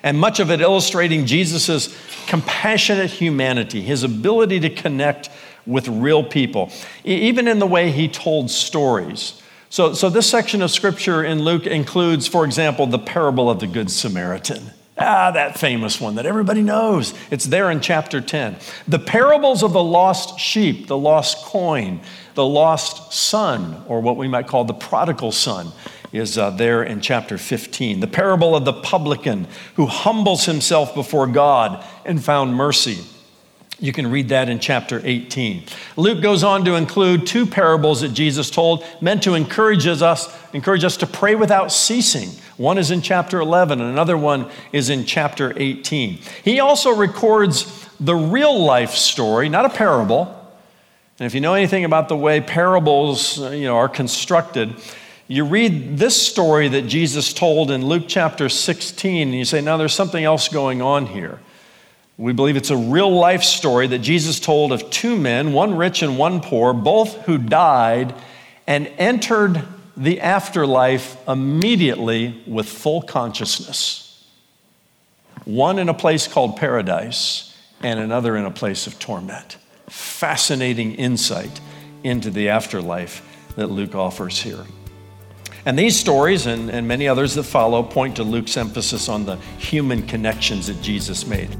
and 0.02 0.20
much 0.20 0.38
of 0.38 0.50
it 0.50 0.60
illustrating 0.60 1.24
Jesus' 1.24 1.96
compassionate 2.26 3.10
humanity, 3.10 3.80
his 3.80 4.02
ability 4.02 4.60
to 4.60 4.68
connect 4.68 5.30
with 5.64 5.88
real 5.88 6.22
people, 6.22 6.70
even 7.04 7.48
in 7.48 7.58
the 7.58 7.66
way 7.66 7.90
he 7.90 8.06
told 8.06 8.50
stories. 8.50 9.40
So, 9.70 9.94
so, 9.94 10.10
this 10.10 10.28
section 10.28 10.60
of 10.60 10.70
scripture 10.70 11.24
in 11.24 11.42
Luke 11.42 11.66
includes, 11.66 12.26
for 12.26 12.44
example, 12.44 12.86
the 12.86 12.98
parable 12.98 13.48
of 13.48 13.60
the 13.60 13.66
Good 13.66 13.90
Samaritan. 13.90 14.72
Ah, 15.00 15.30
that 15.30 15.56
famous 15.56 16.00
one 16.00 16.16
that 16.16 16.26
everybody 16.26 16.62
knows. 16.62 17.14
It's 17.30 17.44
there 17.44 17.70
in 17.70 17.80
chapter 17.80 18.20
10. 18.20 18.56
The 18.88 18.98
parables 18.98 19.62
of 19.62 19.72
the 19.72 19.82
lost 19.82 20.40
sheep, 20.40 20.88
the 20.88 20.98
lost 20.98 21.44
coin, 21.44 22.00
the 22.34 22.44
lost 22.44 23.12
son, 23.12 23.84
or 23.86 24.00
what 24.00 24.16
we 24.16 24.26
might 24.26 24.48
call 24.48 24.64
the 24.64 24.74
prodigal 24.74 25.30
son, 25.30 25.70
is 26.12 26.36
uh, 26.36 26.50
there 26.50 26.82
in 26.82 27.00
chapter 27.00 27.38
15. 27.38 28.00
The 28.00 28.06
parable 28.08 28.56
of 28.56 28.64
the 28.64 28.72
publican 28.72 29.46
who 29.76 29.86
humbles 29.86 30.46
himself 30.46 30.94
before 30.94 31.26
God 31.26 31.84
and 32.04 32.22
found 32.22 32.54
mercy. 32.54 32.98
You 33.80 33.92
can 33.92 34.10
read 34.10 34.30
that 34.30 34.48
in 34.48 34.58
chapter 34.58 35.00
18. 35.04 35.62
Luke 35.96 36.20
goes 36.20 36.42
on 36.42 36.64
to 36.64 36.74
include 36.74 37.26
two 37.26 37.46
parables 37.46 38.00
that 38.00 38.08
Jesus 38.08 38.50
told, 38.50 38.84
meant 39.00 39.22
to 39.22 39.34
encourage 39.34 39.86
us, 39.86 40.36
encourage 40.52 40.82
us 40.82 40.96
to 40.96 41.06
pray 41.06 41.36
without 41.36 41.70
ceasing. 41.70 42.30
One 42.58 42.76
is 42.76 42.90
in 42.90 43.02
chapter 43.02 43.38
11, 43.38 43.80
and 43.80 43.88
another 43.88 44.18
one 44.18 44.50
is 44.72 44.90
in 44.90 45.04
chapter 45.04 45.52
18. 45.56 46.18
He 46.42 46.58
also 46.58 46.92
records 46.92 47.88
the 48.00 48.16
real 48.16 48.64
life 48.64 48.90
story, 48.90 49.48
not 49.48 49.64
a 49.64 49.68
parable. 49.68 50.34
And 51.20 51.26
if 51.26 51.34
you 51.34 51.40
know 51.40 51.54
anything 51.54 51.84
about 51.84 52.08
the 52.08 52.16
way 52.16 52.40
parables 52.40 53.40
uh, 53.40 53.50
you 53.50 53.64
know, 53.64 53.76
are 53.76 53.88
constructed, 53.88 54.74
you 55.28 55.44
read 55.44 55.98
this 55.98 56.20
story 56.20 56.66
that 56.68 56.82
Jesus 56.82 57.32
told 57.32 57.70
in 57.70 57.86
Luke 57.86 58.04
chapter 58.08 58.48
16, 58.48 59.28
and 59.28 59.36
you 59.36 59.44
say, 59.44 59.60
now 59.60 59.76
there's 59.76 59.94
something 59.94 60.24
else 60.24 60.48
going 60.48 60.82
on 60.82 61.06
here. 61.06 61.38
We 62.16 62.32
believe 62.32 62.56
it's 62.56 62.70
a 62.70 62.76
real 62.76 63.12
life 63.12 63.44
story 63.44 63.86
that 63.86 64.00
Jesus 64.00 64.40
told 64.40 64.72
of 64.72 64.90
two 64.90 65.16
men, 65.16 65.52
one 65.52 65.76
rich 65.76 66.02
and 66.02 66.18
one 66.18 66.40
poor, 66.40 66.72
both 66.72 67.22
who 67.22 67.38
died 67.38 68.16
and 68.66 68.88
entered 68.98 69.62
the 69.98 70.20
afterlife 70.20 71.16
immediately 71.28 72.40
with 72.46 72.68
full 72.68 73.02
consciousness. 73.02 74.24
One 75.44 75.80
in 75.80 75.88
a 75.88 75.94
place 75.94 76.28
called 76.28 76.56
paradise, 76.56 77.56
and 77.82 77.98
another 77.98 78.36
in 78.36 78.44
a 78.44 78.50
place 78.50 78.86
of 78.86 78.98
torment. 78.98 79.56
Fascinating 79.88 80.94
insight 80.94 81.60
into 82.04 82.30
the 82.30 82.48
afterlife 82.48 83.22
that 83.56 83.68
Luke 83.68 83.94
offers 83.96 84.40
here. 84.40 84.64
And 85.66 85.76
these 85.76 85.98
stories 85.98 86.46
and, 86.46 86.70
and 86.70 86.86
many 86.86 87.08
others 87.08 87.34
that 87.34 87.42
follow 87.42 87.82
point 87.82 88.16
to 88.16 88.22
Luke's 88.22 88.56
emphasis 88.56 89.08
on 89.08 89.26
the 89.26 89.36
human 89.58 90.06
connections 90.06 90.68
that 90.68 90.80
Jesus 90.80 91.26
made. 91.26 91.50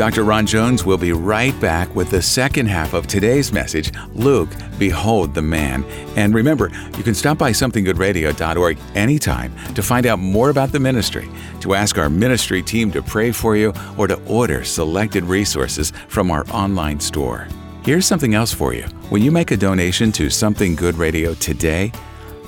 Dr. 0.00 0.24
Ron 0.24 0.46
Jones 0.46 0.86
will 0.86 0.96
be 0.96 1.12
right 1.12 1.60
back 1.60 1.94
with 1.94 2.08
the 2.08 2.22
second 2.22 2.64
half 2.64 2.94
of 2.94 3.06
today's 3.06 3.52
message 3.52 3.92
Luke, 4.14 4.48
Behold 4.78 5.34
the 5.34 5.42
Man. 5.42 5.84
And 6.16 6.34
remember, 6.34 6.70
you 6.96 7.02
can 7.02 7.14
stop 7.14 7.36
by 7.36 7.50
somethinggoodradio.org 7.50 8.78
anytime 8.94 9.54
to 9.74 9.82
find 9.82 10.06
out 10.06 10.18
more 10.18 10.48
about 10.48 10.72
the 10.72 10.80
ministry, 10.80 11.28
to 11.60 11.74
ask 11.74 11.98
our 11.98 12.08
ministry 12.08 12.62
team 12.62 12.90
to 12.92 13.02
pray 13.02 13.30
for 13.30 13.56
you, 13.56 13.74
or 13.98 14.06
to 14.06 14.18
order 14.24 14.64
selected 14.64 15.22
resources 15.24 15.92
from 16.08 16.30
our 16.30 16.46
online 16.50 16.98
store. 16.98 17.46
Here's 17.84 18.06
something 18.06 18.34
else 18.34 18.54
for 18.54 18.72
you. 18.72 18.84
When 19.10 19.20
you 19.20 19.30
make 19.30 19.50
a 19.50 19.56
donation 19.58 20.12
to 20.12 20.30
Something 20.30 20.76
Good 20.76 20.94
Radio 20.94 21.34
today, 21.34 21.92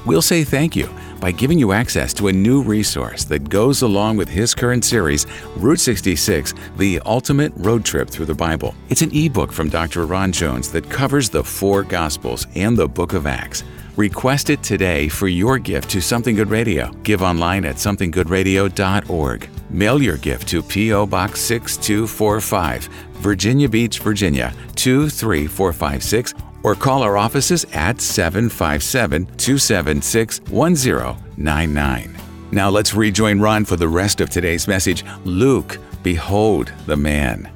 we'll 0.07 0.23
say 0.23 0.43
thank 0.43 0.75
you 0.75 0.89
by 1.23 1.31
giving 1.31 1.57
you 1.57 1.71
access 1.71 2.13
to 2.13 2.27
a 2.27 2.33
new 2.33 2.61
resource 2.61 3.23
that 3.23 3.49
goes 3.49 3.83
along 3.83 4.17
with 4.17 4.29
his 4.29 4.57
current 4.57 4.85
series, 4.85 5.25
Route 5.55 5.79
66 5.79 6.53
The 6.79 6.99
Ultimate 7.07 7.53
Road 7.55 7.85
Trip 7.85 8.11
Through 8.11 8.27
the 8.27 8.35
Bible. 8.35 8.75
It's 8.89 9.03
an 9.03 9.15
ebook 9.15 9.53
from 9.53 9.69
Dr. 9.69 10.05
Ron 10.05 10.33
Jones 10.33 10.73
that 10.73 10.91
covers 10.91 11.31
the 11.31 11.45
four 11.45 11.85
Gospels 11.85 12.49
and 12.57 12.77
the 12.77 12.89
book 12.89 13.13
of 13.13 13.29
Acts. 13.29 13.63
Request 13.95 14.51
it 14.51 14.65
today 14.65 15.09
for 15.09 15.29
your 15.29 15.61
gift 15.61 15.91
to 15.91 16.03
Something 16.03 16.35
Good 16.35 16.51
Radio. 16.51 16.91
Give 17.05 17.23
online 17.23 17.65
at 17.67 17.77
somethinggoodradio.org. 17.77 19.49
Mail 19.71 20.03
your 20.03 20.17
gift 20.17 20.49
to 20.49 20.61
P.O. 20.61 21.07
Box 21.07 21.41
6245, 21.41 22.87
Virginia 23.21 23.69
Beach, 23.69 24.01
Virginia 24.01 24.53
23456 24.75 26.35
or 26.63 26.75
call 26.75 27.03
our 27.03 27.17
offices 27.17 27.65
at 27.73 28.01
757 28.01 29.27
276 29.37 30.41
1099. 30.43 32.17
Now 32.51 32.69
let's 32.69 32.95
rejoin 32.95 33.41
Ron 33.41 33.65
for 33.65 33.77
the 33.77 33.89
rest 33.89 34.21
of 34.21 34.31
today's 34.31 34.69
message 34.69 35.05
Luke, 35.25 35.79
Behold 36.03 36.73
the 36.87 36.97
Man. 36.97 37.51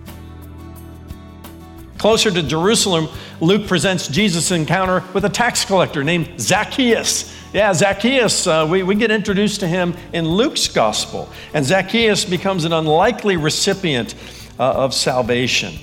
Closer 1.98 2.30
to 2.30 2.42
Jerusalem, 2.42 3.08
Luke 3.40 3.66
presents 3.66 4.08
Jesus' 4.08 4.50
encounter 4.50 5.02
with 5.14 5.24
a 5.24 5.28
tax 5.28 5.64
collector 5.64 6.04
named 6.04 6.40
Zacchaeus. 6.40 7.34
Yeah, 7.52 7.72
Zacchaeus, 7.72 8.46
uh, 8.46 8.66
we, 8.68 8.82
we 8.82 8.94
get 8.94 9.10
introduced 9.10 9.60
to 9.60 9.68
him 9.68 9.94
in 10.12 10.26
Luke's 10.26 10.68
gospel, 10.68 11.30
and 11.54 11.64
Zacchaeus 11.64 12.24
becomes 12.24 12.64
an 12.64 12.72
unlikely 12.72 13.36
recipient 13.36 14.14
uh, 14.58 14.72
of 14.72 14.92
salvation 14.92 15.74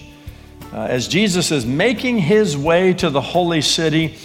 uh, 0.74 0.88
as 0.90 1.08
Jesus 1.08 1.52
is 1.52 1.66
making 1.66 2.18
his 2.18 2.58
way 2.58 2.94
to 2.96 3.12
the 3.12 3.22
holy 3.22 3.62
city 3.62 4.18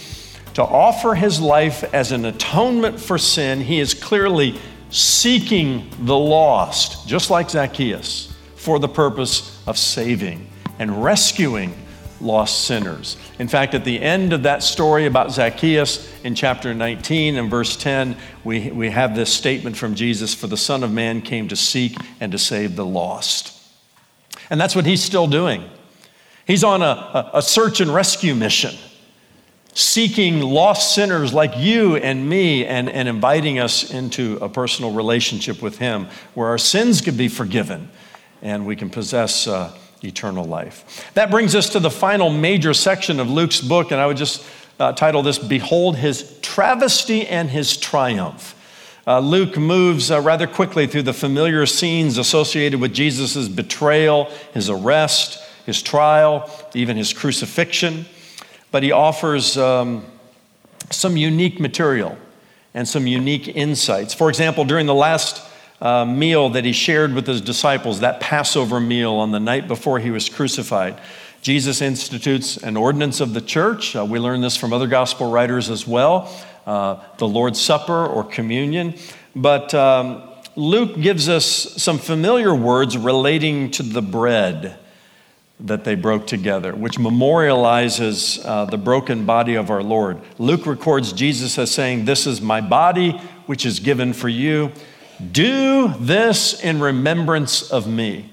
to 0.55 0.63
offer 0.63 1.13
his 1.13 1.39
life 1.39 1.83
as 1.93 2.11
an 2.11 2.25
atonement 2.25 2.99
for 2.99 3.19
sin, 3.19 3.61
he 3.61 3.79
is 3.79 3.93
clearly 3.93 4.59
seeking 4.89 5.87
the 6.01 6.17
lost, 6.17 7.07
just 7.07 7.29
like 7.29 7.51
Zacchaeus, 7.51 8.35
for 8.55 8.79
the 8.79 8.87
purpose 8.87 9.61
of 9.67 9.77
saving 9.77 10.49
and 10.79 11.03
rescuing 11.03 11.75
lost 12.19 12.65
sinners. 12.65 13.15
In 13.37 13.47
fact, 13.47 13.75
at 13.75 13.85
the 13.85 14.01
end 14.01 14.33
of 14.33 14.43
that 14.43 14.63
story 14.63 15.05
about 15.05 15.31
Zacchaeus 15.31 16.11
in 16.23 16.33
chapter 16.33 16.73
19 16.73 17.37
and 17.37 17.49
verse 17.49 17.77
10, 17.77 18.17
we, 18.43 18.71
we 18.71 18.89
have 18.89 19.15
this 19.15 19.31
statement 19.31 19.77
from 19.77 19.93
Jesus 19.93 20.33
For 20.33 20.47
the 20.47 20.57
Son 20.57 20.83
of 20.83 20.91
Man 20.91 21.21
came 21.21 21.47
to 21.49 21.55
seek 21.55 21.95
and 22.19 22.31
to 22.31 22.39
save 22.39 22.75
the 22.75 22.85
lost. 22.85 23.55
And 24.49 24.59
that's 24.59 24.75
what 24.75 24.87
he's 24.87 25.03
still 25.03 25.27
doing. 25.27 25.69
He's 26.49 26.63
on 26.63 26.81
a, 26.81 27.29
a 27.35 27.43
search 27.43 27.79
and 27.79 27.93
rescue 27.93 28.33
mission, 28.33 28.75
seeking 29.75 30.39
lost 30.41 30.95
sinners 30.95 31.31
like 31.31 31.55
you 31.55 31.95
and 31.97 32.27
me 32.27 32.65
and, 32.65 32.89
and 32.89 33.07
inviting 33.07 33.59
us 33.59 33.91
into 33.91 34.39
a 34.41 34.49
personal 34.49 34.91
relationship 34.91 35.61
with 35.61 35.77
Him 35.77 36.07
where 36.33 36.47
our 36.47 36.57
sins 36.57 37.01
could 37.01 37.15
be 37.15 37.27
forgiven 37.27 37.91
and 38.41 38.65
we 38.65 38.75
can 38.75 38.89
possess 38.89 39.47
uh, 39.47 39.77
eternal 40.03 40.43
life. 40.43 41.11
That 41.13 41.29
brings 41.29 41.53
us 41.53 41.69
to 41.69 41.79
the 41.79 41.91
final 41.91 42.31
major 42.31 42.73
section 42.73 43.19
of 43.19 43.29
Luke's 43.29 43.61
book, 43.61 43.91
and 43.91 44.01
I 44.01 44.07
would 44.07 44.17
just 44.17 44.43
uh, 44.79 44.93
title 44.93 45.21
this 45.21 45.37
Behold 45.37 45.97
His 45.97 46.39
Travesty 46.41 47.27
and 47.27 47.51
His 47.51 47.77
Triumph. 47.77 48.55
Uh, 49.05 49.19
Luke 49.19 49.55
moves 49.55 50.09
uh, 50.09 50.19
rather 50.19 50.47
quickly 50.47 50.87
through 50.87 51.03
the 51.03 51.13
familiar 51.13 51.67
scenes 51.67 52.17
associated 52.17 52.81
with 52.81 52.91
Jesus' 52.91 53.47
betrayal, 53.47 54.31
his 54.51 54.67
arrest, 54.67 55.45
his 55.69 55.81
trial, 55.81 56.49
even 56.73 56.97
his 56.97 57.13
crucifixion, 57.13 58.05
but 58.71 58.83
he 58.83 58.91
offers 58.91 59.57
um, 59.57 60.03
some 60.89 61.15
unique 61.15 61.59
material 61.59 62.17
and 62.73 62.87
some 62.87 63.07
unique 63.07 63.47
insights. 63.47 64.13
For 64.13 64.29
example, 64.29 64.65
during 64.65 64.87
the 64.87 64.95
last 64.95 65.41
uh, 65.79 66.05
meal 66.05 66.49
that 66.49 66.65
he 66.65 66.73
shared 66.73 67.13
with 67.13 67.27
his 67.27 67.39
disciples, 67.39 67.99
that 67.99 68.19
Passover 68.19 68.79
meal 68.79 69.13
on 69.13 69.31
the 69.31 69.39
night 69.39 69.67
before 69.67 69.99
he 69.99 70.11
was 70.11 70.27
crucified, 70.27 70.99
Jesus 71.41 71.81
institutes 71.81 72.57
an 72.57 72.75
ordinance 72.75 73.21
of 73.21 73.33
the 73.33 73.41
church. 73.41 73.95
Uh, 73.95 74.03
we 74.03 74.19
learn 74.19 74.41
this 74.41 74.57
from 74.57 74.73
other 74.73 74.87
gospel 74.87 75.31
writers 75.31 75.69
as 75.69 75.87
well 75.87 76.29
uh, 76.65 77.01
the 77.17 77.27
Lord's 77.27 77.61
Supper 77.61 78.05
or 78.05 78.23
communion. 78.23 78.95
But 79.35 79.73
um, 79.73 80.23
Luke 80.55 80.99
gives 80.99 81.29
us 81.29 81.45
some 81.45 81.97
familiar 81.97 82.53
words 82.53 82.97
relating 82.97 83.71
to 83.71 83.83
the 83.83 84.01
bread 84.01 84.77
that 85.61 85.83
they 85.83 85.95
broke 85.95 86.25
together, 86.25 86.73
which 86.73 86.97
memorializes 86.97 88.43
uh, 88.45 88.65
the 88.65 88.77
broken 88.77 89.25
body 89.25 89.55
of 89.55 89.69
our 89.69 89.83
Lord. 89.83 90.19
Luke 90.37 90.65
records 90.65 91.11
Jesus 91.11 91.57
as 91.57 91.71
saying, 91.71 92.05
This 92.05 92.25
is 92.25 92.39
my 92.39 92.61
body, 92.61 93.11
which 93.45 93.65
is 93.65 93.79
given 93.79 94.13
for 94.13 94.29
you. 94.29 94.71
Do 95.31 95.89
this 95.99 96.61
in 96.61 96.79
remembrance 96.79 97.69
of 97.71 97.87
me. 97.87 98.31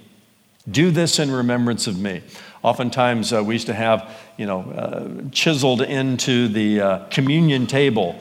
Do 0.71 0.91
this 0.91 1.19
in 1.19 1.31
remembrance 1.31 1.87
of 1.87 1.99
me. 1.99 2.23
Oftentimes, 2.63 3.33
uh, 3.33 3.43
we 3.43 3.55
used 3.55 3.67
to 3.67 3.75
have, 3.75 4.17
you 4.37 4.47
know, 4.47 4.63
uh, 4.63 5.31
chiseled 5.31 5.83
into 5.83 6.49
the 6.49 6.81
uh, 6.81 6.99
communion 7.11 7.67
table 7.67 8.21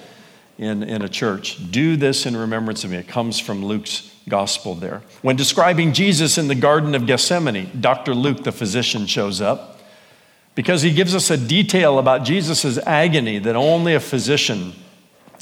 in, 0.57 0.83
in 0.83 1.01
a 1.01 1.09
church. 1.09 1.71
Do 1.71 1.95
this 1.95 2.25
in 2.25 2.35
remembrance 2.35 2.83
of 2.83 2.91
me. 2.91 2.97
It 2.97 3.07
comes 3.07 3.39
from 3.39 3.63
Luke's 3.63 4.14
gospel 4.27 4.75
there. 4.75 5.01
When 5.21 5.35
describing 5.35 5.93
Jesus 5.93 6.37
in 6.37 6.47
the 6.47 6.55
Garden 6.55 6.95
of 6.95 7.05
Gethsemane, 7.05 7.69
Dr. 7.79 8.15
Luke, 8.15 8.43
the 8.43 8.51
physician, 8.51 9.05
shows 9.05 9.41
up 9.41 9.79
because 10.55 10.81
he 10.81 10.91
gives 10.91 11.13
us 11.13 11.29
a 11.29 11.37
detail 11.37 11.99
about 11.99 12.23
Jesus' 12.23 12.77
agony 12.79 13.39
that 13.39 13.55
only 13.55 13.93
a 13.93 13.99
physician 13.99 14.73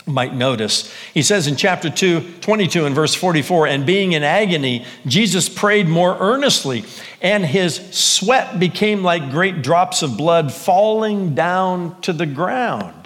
might 0.06 0.34
notice. 0.34 0.94
He 1.14 1.22
says 1.22 1.48
in 1.48 1.56
chapter 1.56 1.90
2, 1.90 2.40
22 2.42 2.86
and 2.86 2.96
verse 2.96 3.16
44, 3.16 3.68
and 3.68 3.86
being 3.86 4.12
in 4.12 4.24
agony, 4.24 4.86
Jesus 5.06 5.48
prayed 5.48 5.88
more 5.88 6.18
earnestly, 6.20 6.84
and 7.22 7.46
his 7.46 7.76
sweat 7.96 8.60
became 8.60 9.04
like 9.04 9.32
great 9.32 9.62
drops 9.62 10.02
of 10.02 10.18
blood 10.18 10.52
falling 10.52 11.36
down 11.36 12.00
to 12.02 12.12
the 12.12 12.26
ground. 12.26 13.03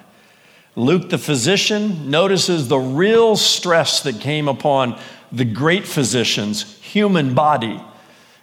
Luke, 0.78 1.10
the 1.10 1.18
physician, 1.18 2.12
notices 2.12 2.68
the 2.68 2.78
real 2.78 3.36
stress 3.36 4.02
that 4.02 4.22
came 4.22 4.48
upon 4.48 5.00
the 5.32 5.44
great 5.44 5.88
physician's 5.88 6.78
human 6.82 7.34
body. 7.34 7.82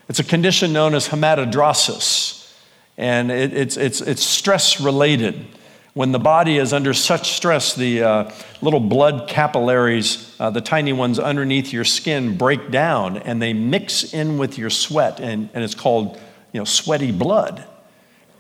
It's 0.09 0.19
a 0.19 0.25
condition 0.25 0.73
known 0.73 0.97
as 0.97 1.07
hematidrosis, 1.07 2.53
and 2.99 3.31
it, 3.31 3.53
it's, 3.55 3.77
it's, 3.77 4.01
it's 4.01 4.25
stress 4.25 4.81
related. 4.81 5.47
When 5.93 6.11
the 6.11 6.19
body 6.19 6.59
is 6.59 6.73
under 6.73 6.93
such 6.93 7.31
stress, 7.31 7.77
the 7.77 8.03
uh, 8.03 8.33
little 8.61 8.81
blood 8.81 9.29
capillaries, 9.29 10.35
uh, 10.41 10.51
the 10.51 10.61
tiny 10.61 10.93
ones 10.93 11.21
underneath 11.21 11.73
your 11.73 11.85
skin, 11.85 12.37
break 12.37 12.73
down 12.73 13.17
and 13.17 13.41
they 13.41 13.53
mix 13.53 14.13
in 14.13 14.39
with 14.39 14.59
your 14.59 14.71
sweat, 14.71 15.21
and, 15.21 15.51
and 15.55 15.63
it's 15.63 15.77
called 15.77 16.19
you 16.53 16.59
know, 16.59 16.65
sweaty 16.65 17.13
blood. 17.13 17.65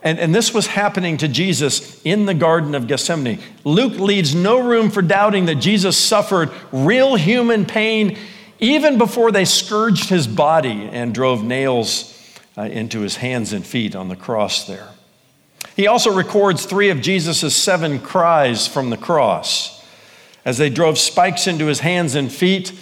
And, 0.04 0.18
and 0.18 0.34
this 0.34 0.52
was 0.52 0.66
happening 0.66 1.16
to 1.16 1.28
Jesus 1.28 2.00
in 2.04 2.26
the 2.26 2.34
Garden 2.34 2.74
of 2.74 2.86
Gethsemane. 2.86 3.40
Luke 3.64 3.98
leaves 3.98 4.34
no 4.34 4.60
room 4.60 4.90
for 4.90 5.00
doubting 5.00 5.46
that 5.46 5.56
Jesus 5.56 5.96
suffered 5.96 6.50
real 6.70 7.16
human 7.16 7.64
pain 7.64 8.18
even 8.60 8.98
before 8.98 9.32
they 9.32 9.46
scourged 9.46 10.10
his 10.10 10.26
body 10.26 10.88
and 10.92 11.14
drove 11.14 11.42
nails 11.42 12.10
uh, 12.56 12.62
into 12.62 13.00
his 13.00 13.16
hands 13.16 13.54
and 13.54 13.66
feet 13.66 13.96
on 13.96 14.08
the 14.08 14.16
cross 14.16 14.66
there. 14.66 14.90
He 15.74 15.86
also 15.86 16.14
records 16.14 16.66
three 16.66 16.90
of 16.90 17.00
Jesus' 17.00 17.56
seven 17.56 17.98
cries 17.98 18.68
from 18.68 18.90
the 18.90 18.96
cross 18.98 19.84
as 20.44 20.58
they 20.58 20.68
drove 20.68 20.98
spikes 20.98 21.46
into 21.46 21.66
his 21.66 21.80
hands 21.80 22.14
and 22.14 22.30
feet. 22.30 22.72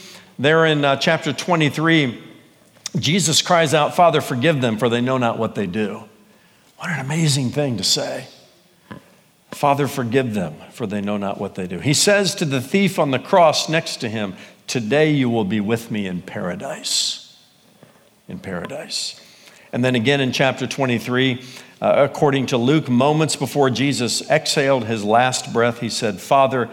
There 0.41 0.67
in 0.67 0.85
uh, 0.85 0.97
chapter 0.97 1.33
23, 1.33 2.21
Jesus 2.99 3.41
cries 3.41 3.73
out, 3.75 3.95
Father, 3.95 4.21
forgive 4.21 4.61
them, 4.61 4.77
for 4.77 4.89
they 4.89 5.01
know 5.01 5.19
not 5.19 5.39
what 5.39 5.55
they 5.55 5.67
do. 5.67 6.05
What 6.83 6.91
an 6.91 6.99
amazing 6.99 7.51
thing 7.51 7.77
to 7.77 7.85
say. 7.85 8.27
Father, 9.53 9.87
forgive 9.87 10.35
them, 10.35 10.57
for 10.73 10.85
they 10.85 11.01
know 11.01 11.17
not 11.17 11.41
what 11.41 11.55
they 11.55 11.69
do. 11.69 11.79
He 11.79 11.95
says 11.95 12.35
to 12.35 12.45
the 12.45 12.61
thief 12.61 12.99
on 12.99 13.13
the 13.13 13.21
cross 13.21 13.69
next 13.69 13.99
to 13.99 14.09
him, 14.09 14.35
Today 14.67 15.13
you 15.13 15.31
will 15.31 15.45
be 15.45 15.61
with 15.61 15.93
me 15.93 16.09
in 16.09 16.23
paradise. 16.23 17.39
In 18.27 18.41
paradise. 18.41 19.21
And 19.73 19.85
then 19.85 19.95
again 19.95 20.21
in 20.21 20.33
chapter 20.33 20.67
23, 20.67 21.45
uh, 21.81 22.09
according 22.11 22.47
to 22.47 22.57
Luke, 22.57 22.89
moments 22.89 23.37
before 23.37 23.71
Jesus 23.71 24.29
exhaled 24.29 24.83
his 24.83 25.05
last 25.05 25.53
breath, 25.53 25.79
he 25.79 25.89
said, 25.89 26.21
Father, 26.21 26.69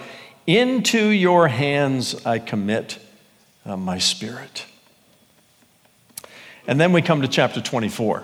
into 0.48 1.10
your 1.10 1.50
hands 1.50 2.26
I 2.26 2.40
commit 2.40 2.98
uh, 3.64 3.78
my 3.78 4.00
spirit. 4.00 4.66
And 6.66 6.82
then 6.82 6.94
we 6.94 7.04
come 7.04 7.22
to 7.22 7.28
chapter 7.28 7.62
24 7.62 8.24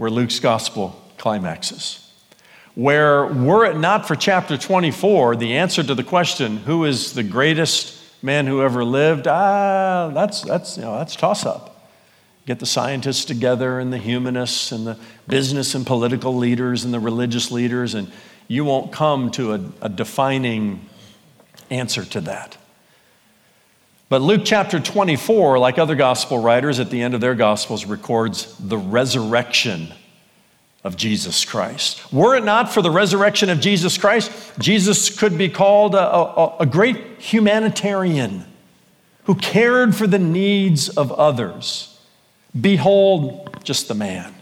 where 0.00 0.08
Luke's 0.08 0.40
gospel 0.40 0.98
climaxes. 1.18 2.10
Where, 2.74 3.26
were 3.26 3.66
it 3.66 3.76
not 3.76 4.08
for 4.08 4.16
chapter 4.16 4.56
24, 4.56 5.36
the 5.36 5.58
answer 5.58 5.82
to 5.82 5.94
the 5.94 6.02
question, 6.02 6.56
who 6.56 6.86
is 6.86 7.12
the 7.12 7.22
greatest 7.22 8.02
man 8.22 8.46
who 8.46 8.62
ever 8.62 8.82
lived, 8.82 9.26
ah, 9.26 10.10
that's, 10.14 10.40
that's, 10.40 10.78
you 10.78 10.84
know, 10.84 10.96
that's 10.96 11.14
toss 11.14 11.44
up. 11.44 11.90
Get 12.46 12.60
the 12.60 12.66
scientists 12.66 13.26
together 13.26 13.78
and 13.78 13.92
the 13.92 13.98
humanists 13.98 14.72
and 14.72 14.86
the 14.86 14.98
business 15.28 15.74
and 15.74 15.86
political 15.86 16.34
leaders 16.34 16.86
and 16.86 16.94
the 16.94 16.98
religious 16.98 17.50
leaders, 17.50 17.92
and 17.92 18.10
you 18.48 18.64
won't 18.64 18.92
come 18.92 19.30
to 19.32 19.52
a, 19.52 19.60
a 19.82 19.90
defining 19.90 20.88
answer 21.68 22.06
to 22.06 22.22
that. 22.22 22.56
But 24.10 24.22
Luke 24.22 24.42
chapter 24.44 24.80
24, 24.80 25.60
like 25.60 25.78
other 25.78 25.94
gospel 25.94 26.38
writers 26.40 26.80
at 26.80 26.90
the 26.90 27.00
end 27.00 27.14
of 27.14 27.20
their 27.20 27.36
gospels, 27.36 27.84
records 27.84 28.54
the 28.58 28.76
resurrection 28.76 29.94
of 30.82 30.96
Jesus 30.96 31.44
Christ. 31.44 32.12
Were 32.12 32.34
it 32.34 32.44
not 32.44 32.74
for 32.74 32.82
the 32.82 32.90
resurrection 32.90 33.50
of 33.50 33.60
Jesus 33.60 33.96
Christ, 33.96 34.32
Jesus 34.58 35.16
could 35.16 35.38
be 35.38 35.48
called 35.48 35.94
a, 35.94 36.00
a, 36.00 36.56
a 36.60 36.66
great 36.66 37.20
humanitarian 37.20 38.44
who 39.24 39.36
cared 39.36 39.94
for 39.94 40.08
the 40.08 40.18
needs 40.18 40.88
of 40.88 41.12
others. 41.12 41.96
Behold, 42.60 43.60
just 43.62 43.86
the 43.86 43.94
man. 43.94 44.34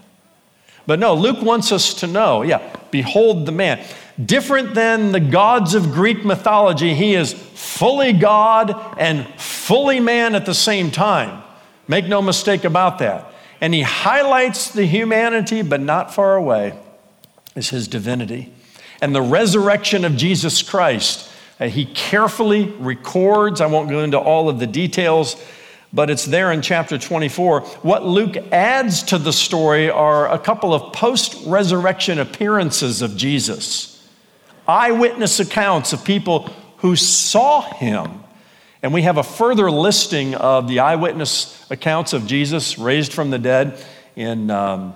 But 0.86 0.98
no, 0.98 1.12
Luke 1.12 1.42
wants 1.42 1.72
us 1.72 1.92
to 2.00 2.06
know 2.06 2.40
yeah, 2.40 2.74
behold 2.90 3.44
the 3.44 3.52
man. 3.52 3.84
Different 4.24 4.74
than 4.74 5.12
the 5.12 5.20
gods 5.20 5.74
of 5.74 5.92
Greek 5.92 6.24
mythology, 6.24 6.94
he 6.94 7.14
is 7.14 7.32
fully 7.32 8.12
God 8.12 8.74
and 8.98 9.26
fully 9.68 10.00
man 10.00 10.34
at 10.34 10.46
the 10.46 10.54
same 10.54 10.90
time. 10.90 11.42
Make 11.86 12.06
no 12.06 12.22
mistake 12.22 12.64
about 12.64 13.00
that. 13.00 13.30
And 13.60 13.74
he 13.74 13.82
highlights 13.82 14.70
the 14.70 14.86
humanity, 14.86 15.60
but 15.60 15.82
not 15.82 16.14
far 16.14 16.36
away 16.36 16.72
is 17.54 17.68
his 17.68 17.86
divinity. 17.86 18.50
And 19.02 19.14
the 19.14 19.20
resurrection 19.20 20.06
of 20.06 20.16
Jesus 20.16 20.62
Christ, 20.62 21.30
uh, 21.60 21.68
he 21.68 21.84
carefully 21.84 22.64
records. 22.78 23.60
I 23.60 23.66
won't 23.66 23.90
go 23.90 24.00
into 24.00 24.18
all 24.18 24.48
of 24.48 24.58
the 24.58 24.66
details, 24.66 25.36
but 25.92 26.08
it's 26.08 26.24
there 26.24 26.50
in 26.50 26.62
chapter 26.62 26.96
24. 26.96 27.60
What 27.82 28.06
Luke 28.06 28.38
adds 28.50 29.02
to 29.02 29.18
the 29.18 29.34
story 29.34 29.90
are 29.90 30.32
a 30.32 30.38
couple 30.38 30.72
of 30.72 30.94
post 30.94 31.46
resurrection 31.46 32.18
appearances 32.18 33.02
of 33.02 33.18
Jesus 33.18 33.96
eyewitness 34.66 35.40
accounts 35.40 35.92
of 35.92 36.04
people 36.04 36.50
who 36.78 36.96
saw 36.96 37.62
him. 37.74 38.24
And 38.82 38.94
we 38.94 39.02
have 39.02 39.18
a 39.18 39.22
further 39.22 39.70
listing 39.70 40.34
of 40.34 40.68
the 40.68 40.80
eyewitness 40.80 41.68
accounts 41.70 42.12
of 42.12 42.26
Jesus 42.26 42.78
raised 42.78 43.12
from 43.12 43.30
the 43.30 43.38
dead 43.38 43.84
in 44.14 44.50
um, 44.50 44.94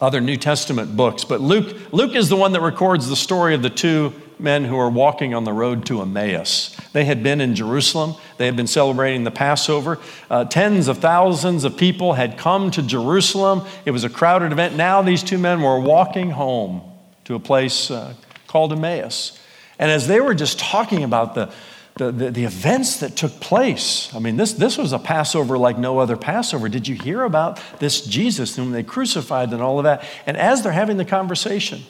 other 0.00 0.20
New 0.20 0.36
Testament 0.36 0.96
books. 0.96 1.24
But 1.24 1.40
Luke, 1.40 1.92
Luke 1.92 2.14
is 2.14 2.28
the 2.28 2.36
one 2.36 2.52
that 2.52 2.60
records 2.60 3.08
the 3.08 3.16
story 3.16 3.54
of 3.54 3.62
the 3.62 3.70
two 3.70 4.12
men 4.38 4.64
who 4.64 4.78
are 4.78 4.88
walking 4.88 5.34
on 5.34 5.44
the 5.44 5.52
road 5.52 5.84
to 5.86 6.00
Emmaus. 6.00 6.74
They 6.92 7.04
had 7.04 7.22
been 7.22 7.40
in 7.40 7.54
Jerusalem, 7.54 8.14
they 8.38 8.46
had 8.46 8.56
been 8.56 8.66
celebrating 8.66 9.24
the 9.24 9.30
Passover. 9.30 9.98
Uh, 10.30 10.44
tens 10.44 10.88
of 10.88 10.98
thousands 10.98 11.64
of 11.64 11.76
people 11.76 12.14
had 12.14 12.38
come 12.38 12.70
to 12.70 12.82
Jerusalem. 12.82 13.66
It 13.84 13.90
was 13.90 14.04
a 14.04 14.08
crowded 14.08 14.52
event. 14.52 14.76
Now 14.76 15.02
these 15.02 15.22
two 15.22 15.36
men 15.36 15.60
were 15.60 15.78
walking 15.78 16.30
home 16.30 16.82
to 17.24 17.34
a 17.34 17.40
place 17.40 17.90
uh, 17.90 18.14
called 18.46 18.72
Emmaus. 18.72 19.38
And 19.78 19.90
as 19.90 20.06
they 20.06 20.20
were 20.20 20.34
just 20.34 20.58
talking 20.58 21.04
about 21.04 21.34
the, 21.34 21.52
the, 22.00 22.10
the, 22.10 22.30
the, 22.30 22.44
events 22.44 23.00
that 23.00 23.14
took 23.14 23.40
place, 23.40 24.12
I 24.14 24.20
mean, 24.20 24.38
this, 24.38 24.54
this 24.54 24.78
was 24.78 24.94
a 24.94 24.98
Passover 24.98 25.58
like 25.58 25.76
no 25.76 25.98
other 25.98 26.16
Passover. 26.16 26.70
Did 26.70 26.88
you 26.88 26.94
hear 26.94 27.24
about 27.24 27.60
this 27.78 28.00
Jesus 28.00 28.56
whom 28.56 28.72
they 28.72 28.82
crucified 28.82 29.52
and 29.52 29.60
all 29.60 29.78
of 29.78 29.84
that? 29.84 30.02
And 30.24 30.38
as 30.38 30.62
they're 30.62 30.72
having 30.72 30.96
the 30.96 31.04
conversation, 31.04 31.82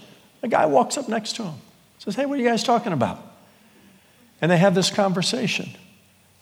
a 0.42 0.48
guy 0.48 0.66
walks 0.66 0.98
up 0.98 1.08
next 1.08 1.36
to 1.36 1.44
him, 1.44 1.54
says, 1.98 2.16
Hey, 2.16 2.26
what 2.26 2.40
are 2.40 2.42
you 2.42 2.48
guys 2.48 2.64
talking 2.64 2.92
about? 2.92 3.24
And 4.42 4.50
they 4.50 4.56
have 4.56 4.74
this 4.74 4.90
conversation. 4.90 5.70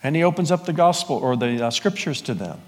And 0.02 0.16
he 0.16 0.22
opens 0.22 0.50
up 0.50 0.64
the 0.64 0.72
gospel 0.72 1.16
or 1.16 1.36
the 1.36 1.66
uh, 1.66 1.70
scriptures 1.70 2.22
to 2.22 2.32
them 2.32 2.58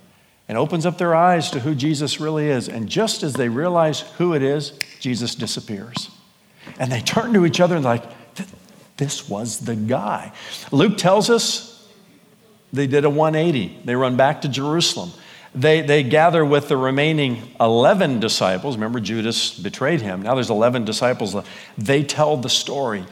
and 0.48 0.58
opens 0.58 0.84
up 0.84 0.98
their 0.98 1.14
eyes 1.14 1.50
to 1.52 1.60
who 1.60 1.74
Jesus 1.74 2.20
really 2.20 2.48
is. 2.48 2.68
And 2.68 2.90
just 2.90 3.22
as 3.22 3.32
they 3.32 3.48
realize 3.48 4.00
who 4.18 4.34
it 4.34 4.42
is, 4.42 4.78
Jesus 4.98 5.34
disappears. 5.34 6.10
And 6.78 6.92
they 6.92 7.00
turn 7.00 7.32
to 7.32 7.46
each 7.46 7.58
other 7.58 7.76
and 7.76 7.84
like, 7.86 8.04
this 9.00 9.28
was 9.28 9.58
the 9.60 9.74
guy. 9.74 10.32
Luke 10.70 10.96
tells 10.96 11.30
us 11.30 11.88
they 12.72 12.86
did 12.86 13.04
a 13.04 13.10
180. 13.10 13.80
They 13.84 13.96
run 13.96 14.16
back 14.16 14.42
to 14.42 14.48
Jerusalem. 14.48 15.10
They, 15.54 15.80
they 15.80 16.04
gather 16.04 16.44
with 16.44 16.68
the 16.68 16.76
remaining 16.76 17.54
11 17.58 18.20
disciples. 18.20 18.76
Remember, 18.76 19.00
Judas 19.00 19.58
betrayed 19.58 20.00
him. 20.00 20.22
Now 20.22 20.34
there's 20.34 20.50
11 20.50 20.84
disciples. 20.84 21.34
They 21.76 22.04
tell 22.04 22.36
the 22.36 22.48
story. 22.48 23.04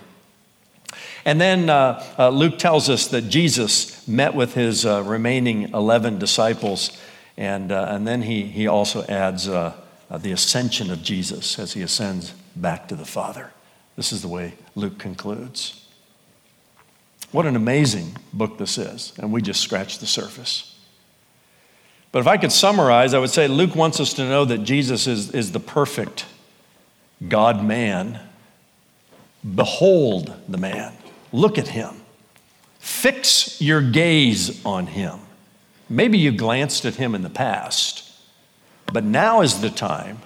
And 1.24 1.40
then 1.40 1.68
uh, 1.68 2.04
uh, 2.16 2.28
Luke 2.28 2.58
tells 2.58 2.88
us 2.88 3.08
that 3.08 3.22
Jesus 3.22 4.06
met 4.06 4.34
with 4.34 4.54
his 4.54 4.86
uh, 4.86 5.02
remaining 5.02 5.70
11 5.74 6.18
disciples. 6.18 6.96
And, 7.36 7.72
uh, 7.72 7.86
and 7.90 8.06
then 8.06 8.22
he, 8.22 8.42
he 8.42 8.68
also 8.68 9.04
adds 9.06 9.48
uh, 9.48 9.72
uh, 10.10 10.18
the 10.18 10.32
ascension 10.32 10.90
of 10.90 11.02
Jesus 11.02 11.58
as 11.58 11.72
he 11.72 11.82
ascends 11.82 12.32
back 12.54 12.88
to 12.88 12.94
the 12.94 13.04
Father. 13.04 13.52
This 13.98 14.12
is 14.12 14.22
the 14.22 14.28
way 14.28 14.52
Luke 14.76 14.96
concludes. 14.96 15.84
What 17.32 17.46
an 17.46 17.56
amazing 17.56 18.16
book 18.32 18.56
this 18.56 18.78
is, 18.78 19.12
and 19.18 19.32
we 19.32 19.42
just 19.42 19.60
scratched 19.60 19.98
the 19.98 20.06
surface. 20.06 20.78
But 22.12 22.20
if 22.20 22.28
I 22.28 22.36
could 22.36 22.52
summarize, 22.52 23.12
I 23.12 23.18
would 23.18 23.30
say 23.30 23.48
Luke 23.48 23.74
wants 23.74 23.98
us 23.98 24.14
to 24.14 24.22
know 24.22 24.44
that 24.44 24.58
Jesus 24.58 25.08
is, 25.08 25.34
is 25.34 25.50
the 25.50 25.58
perfect 25.58 26.26
God 27.26 27.64
man. 27.64 28.20
Behold 29.56 30.32
the 30.48 30.58
man, 30.58 30.92
look 31.32 31.58
at 31.58 31.66
him, 31.66 31.96
fix 32.78 33.60
your 33.60 33.82
gaze 33.82 34.64
on 34.64 34.86
him. 34.86 35.18
Maybe 35.88 36.18
you 36.18 36.30
glanced 36.30 36.84
at 36.84 36.94
him 36.94 37.16
in 37.16 37.22
the 37.22 37.30
past, 37.30 38.08
but 38.92 39.02
now 39.02 39.40
is 39.40 39.60
the 39.60 39.70
time 39.70 40.20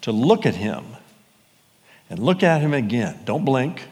to 0.00 0.10
look 0.10 0.46
at 0.46 0.54
him 0.54 0.96
and 2.10 2.18
look 2.18 2.42
at 2.42 2.60
him 2.60 2.74
again. 2.74 3.18
Don't 3.24 3.44
blink, 3.44 3.84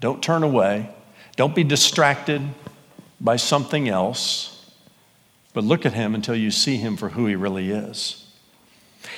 don't 0.00 0.22
turn 0.22 0.42
away, 0.42 0.90
don't 1.36 1.54
be 1.54 1.64
distracted 1.64 2.42
by 3.20 3.36
something 3.36 3.88
else, 3.88 4.70
but 5.54 5.64
look 5.64 5.86
at 5.86 5.92
him 5.92 6.14
until 6.14 6.34
you 6.34 6.50
see 6.50 6.76
him 6.76 6.96
for 6.96 7.10
who 7.10 7.26
he 7.26 7.34
really 7.34 7.70
is. 7.70 8.26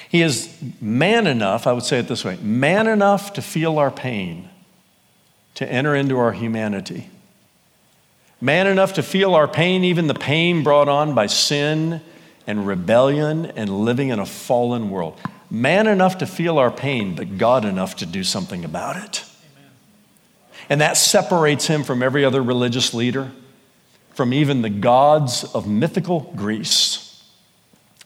He 0.09 0.23
is 0.23 0.57
man 0.81 1.27
enough, 1.27 1.67
I 1.67 1.73
would 1.73 1.85
say 1.85 1.99
it 1.99 2.09
this 2.09 2.25
way 2.25 2.37
man 2.37 2.87
enough 2.87 3.33
to 3.35 3.43
feel 3.43 3.79
our 3.79 3.91
pain, 3.91 4.49
to 5.55 5.71
enter 5.71 5.95
into 5.95 6.19
our 6.19 6.33
humanity. 6.33 7.11
Man 8.41 8.67
enough 8.67 8.95
to 8.95 9.03
feel 9.03 9.35
our 9.35 9.49
pain, 9.49 9.85
even 9.85 10.07
the 10.07 10.15
pain 10.15 10.63
brought 10.63 10.89
on 10.89 11.15
by 11.15 11.27
sin 11.27 12.03
and 12.47 12.67
rebellion 12.67 13.47
and 13.47 13.71
living 13.71 14.11
in 14.11 14.19
a 14.19 14.27
fallen 14.27 14.91
world. 14.91 15.19
Man 15.51 15.87
enough 15.87 16.19
to 16.19 16.27
feel 16.27 16.59
our 16.59 16.71
pain, 16.71 17.15
but 17.15 17.39
God 17.39 17.65
enough 17.65 17.97
to 17.97 18.07
do 18.07 18.25
something 18.25 18.65
about 18.65 18.97
it. 18.97 19.25
And 20.69 20.81
that 20.81 20.97
separates 20.97 21.67
him 21.67 21.83
from 21.83 22.03
every 22.03 22.25
other 22.25 22.43
religious 22.43 22.95
leader, 22.95 23.31
from 24.15 24.33
even 24.33 24.63
the 24.63 24.71
gods 24.71 25.45
of 25.55 25.69
mythical 25.69 26.33
Greece. 26.35 27.23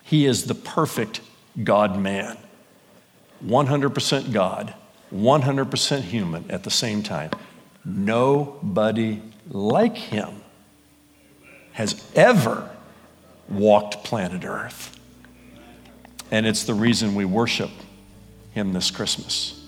He 0.02 0.26
is 0.26 0.46
the 0.46 0.54
perfect 0.54 1.20
God 1.62 1.98
man, 1.98 2.36
100% 3.44 4.32
God, 4.32 4.74
100% 5.12 6.00
human 6.02 6.50
at 6.50 6.64
the 6.64 6.70
same 6.70 7.02
time. 7.02 7.30
Nobody 7.84 9.22
like 9.48 9.96
him 9.96 10.42
has 11.72 12.10
ever 12.14 12.68
walked 13.48 14.02
planet 14.04 14.44
Earth. 14.44 14.97
And 16.30 16.46
it's 16.46 16.64
the 16.64 16.74
reason 16.74 17.14
we 17.14 17.24
worship 17.24 17.70
him 18.52 18.72
this 18.72 18.90
Christmas. 18.90 19.64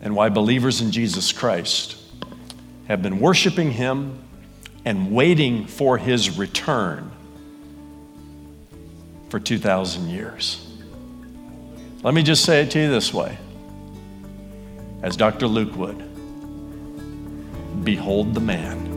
And 0.00 0.14
why 0.14 0.28
believers 0.28 0.80
in 0.80 0.90
Jesus 0.90 1.32
Christ 1.32 1.96
have 2.88 3.02
been 3.02 3.20
worshiping 3.20 3.70
him 3.70 4.18
and 4.84 5.12
waiting 5.12 5.66
for 5.66 5.96
his 5.96 6.36
return 6.36 7.10
for 9.28 9.38
2,000 9.38 10.10
years. 10.10 10.66
Let 12.02 12.14
me 12.14 12.22
just 12.22 12.44
say 12.44 12.62
it 12.62 12.70
to 12.72 12.80
you 12.80 12.90
this 12.90 13.14
way, 13.14 13.38
as 15.02 15.16
Dr. 15.16 15.46
Luke 15.46 15.76
would 15.76 16.08
Behold 17.84 18.34
the 18.34 18.40
man. 18.40 18.91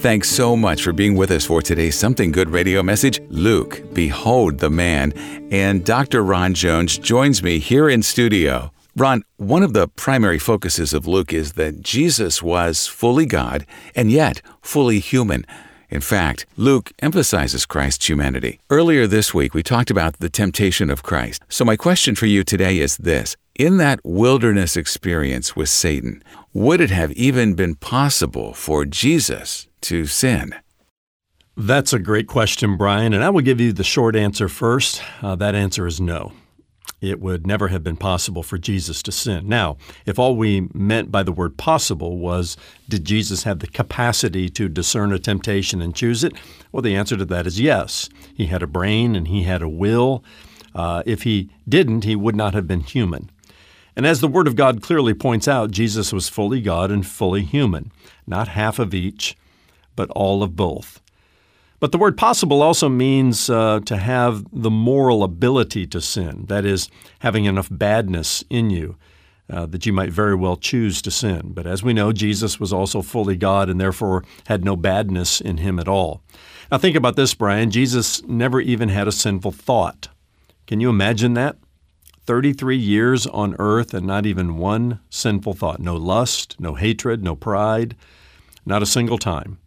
Thanks 0.00 0.30
so 0.30 0.56
much 0.56 0.82
for 0.82 0.94
being 0.94 1.14
with 1.14 1.30
us 1.30 1.44
for 1.44 1.60
today's 1.60 1.94
Something 1.94 2.32
Good 2.32 2.48
radio 2.48 2.82
message. 2.82 3.20
Luke, 3.28 3.82
Behold 3.92 4.58
the 4.58 4.70
Man. 4.70 5.12
And 5.52 5.84
Dr. 5.84 6.24
Ron 6.24 6.54
Jones 6.54 6.96
joins 6.96 7.42
me 7.42 7.58
here 7.58 7.86
in 7.86 8.02
studio. 8.02 8.72
Ron, 8.96 9.22
one 9.36 9.62
of 9.62 9.74
the 9.74 9.88
primary 9.88 10.38
focuses 10.38 10.94
of 10.94 11.06
Luke 11.06 11.34
is 11.34 11.52
that 11.52 11.82
Jesus 11.82 12.42
was 12.42 12.86
fully 12.86 13.26
God 13.26 13.66
and 13.94 14.10
yet 14.10 14.40
fully 14.62 15.00
human. 15.00 15.44
In 15.90 16.00
fact, 16.00 16.46
Luke 16.56 16.92
emphasizes 17.00 17.66
Christ's 17.66 18.08
humanity. 18.08 18.58
Earlier 18.70 19.06
this 19.06 19.34
week, 19.34 19.52
we 19.52 19.62
talked 19.62 19.90
about 19.90 20.18
the 20.18 20.30
temptation 20.30 20.88
of 20.88 21.02
Christ. 21.02 21.42
So, 21.50 21.62
my 21.62 21.76
question 21.76 22.14
for 22.14 22.24
you 22.24 22.42
today 22.42 22.78
is 22.78 22.96
this 22.96 23.36
In 23.54 23.76
that 23.76 24.00
wilderness 24.02 24.78
experience 24.78 25.54
with 25.54 25.68
Satan, 25.68 26.24
would 26.54 26.80
it 26.80 26.90
have 26.90 27.12
even 27.12 27.52
been 27.52 27.74
possible 27.74 28.54
for 28.54 28.86
Jesus 28.86 29.66
to 29.82 30.06
sin? 30.06 30.54
That's 31.56 31.92
a 31.92 31.98
great 31.98 32.26
question, 32.26 32.76
Brian, 32.76 33.12
and 33.12 33.22
I 33.22 33.30
will 33.30 33.42
give 33.42 33.60
you 33.60 33.72
the 33.72 33.84
short 33.84 34.16
answer 34.16 34.48
first. 34.48 35.02
Uh, 35.20 35.36
that 35.36 35.54
answer 35.54 35.86
is 35.86 36.00
no. 36.00 36.32
It 37.00 37.20
would 37.20 37.46
never 37.46 37.68
have 37.68 37.82
been 37.82 37.96
possible 37.96 38.42
for 38.42 38.58
Jesus 38.58 39.02
to 39.02 39.12
sin. 39.12 39.48
Now, 39.48 39.76
if 40.04 40.18
all 40.18 40.36
we 40.36 40.68
meant 40.74 41.10
by 41.10 41.22
the 41.22 41.32
word 41.32 41.56
possible 41.56 42.18
was 42.18 42.56
did 42.88 43.04
Jesus 43.04 43.44
have 43.44 43.60
the 43.60 43.66
capacity 43.66 44.48
to 44.50 44.68
discern 44.68 45.12
a 45.12 45.18
temptation 45.18 45.80
and 45.80 45.94
choose 45.94 46.24
it? 46.24 46.34
Well, 46.72 46.82
the 46.82 46.96
answer 46.96 47.16
to 47.16 47.24
that 47.26 47.46
is 47.46 47.60
yes. 47.60 48.08
He 48.34 48.46
had 48.46 48.62
a 48.62 48.66
brain 48.66 49.16
and 49.16 49.28
he 49.28 49.44
had 49.44 49.62
a 49.62 49.68
will. 49.68 50.22
Uh, 50.74 51.02
if 51.06 51.22
he 51.22 51.50
didn't, 51.68 52.04
he 52.04 52.16
would 52.16 52.36
not 52.36 52.54
have 52.54 52.66
been 52.66 52.80
human. 52.80 53.30
And 53.96 54.06
as 54.06 54.20
the 54.20 54.28
Word 54.28 54.46
of 54.46 54.56
God 54.56 54.82
clearly 54.82 55.14
points 55.14 55.48
out, 55.48 55.72
Jesus 55.72 56.12
was 56.12 56.28
fully 56.28 56.60
God 56.60 56.90
and 56.90 57.06
fully 57.06 57.42
human, 57.42 57.90
not 58.26 58.48
half 58.48 58.78
of 58.78 58.94
each, 58.94 59.36
but 60.00 60.08
all 60.12 60.42
of 60.42 60.56
both. 60.56 60.98
But 61.78 61.92
the 61.92 61.98
word 61.98 62.16
possible 62.16 62.62
also 62.62 62.88
means 62.88 63.50
uh, 63.50 63.80
to 63.84 63.98
have 63.98 64.46
the 64.50 64.70
moral 64.70 65.22
ability 65.22 65.86
to 65.88 66.00
sin, 66.00 66.46
that 66.48 66.64
is, 66.64 66.88
having 67.18 67.44
enough 67.44 67.68
badness 67.70 68.42
in 68.48 68.70
you 68.70 68.96
uh, 69.52 69.66
that 69.66 69.84
you 69.84 69.92
might 69.92 70.10
very 70.10 70.34
well 70.34 70.56
choose 70.56 71.02
to 71.02 71.10
sin. 71.10 71.50
But 71.52 71.66
as 71.66 71.82
we 71.82 71.92
know, 71.92 72.12
Jesus 72.12 72.58
was 72.58 72.72
also 72.72 73.02
fully 73.02 73.36
God 73.36 73.68
and 73.68 73.78
therefore 73.78 74.24
had 74.46 74.64
no 74.64 74.74
badness 74.74 75.38
in 75.38 75.58
him 75.58 75.78
at 75.78 75.86
all. 75.86 76.22
Now, 76.72 76.78
think 76.78 76.96
about 76.96 77.16
this, 77.16 77.34
Brian. 77.34 77.70
Jesus 77.70 78.22
never 78.24 78.58
even 78.58 78.88
had 78.88 79.06
a 79.06 79.12
sinful 79.12 79.52
thought. 79.52 80.08
Can 80.66 80.80
you 80.80 80.88
imagine 80.88 81.34
that? 81.34 81.58
33 82.24 82.78
years 82.78 83.26
on 83.26 83.54
earth 83.58 83.92
and 83.92 84.06
not 84.06 84.24
even 84.24 84.56
one 84.56 85.00
sinful 85.10 85.52
thought. 85.52 85.78
No 85.78 85.94
lust, 85.96 86.56
no 86.58 86.74
hatred, 86.74 87.22
no 87.22 87.36
pride, 87.36 87.96
not 88.64 88.82
a 88.82 88.86
single 88.86 89.18
time. 89.18 89.58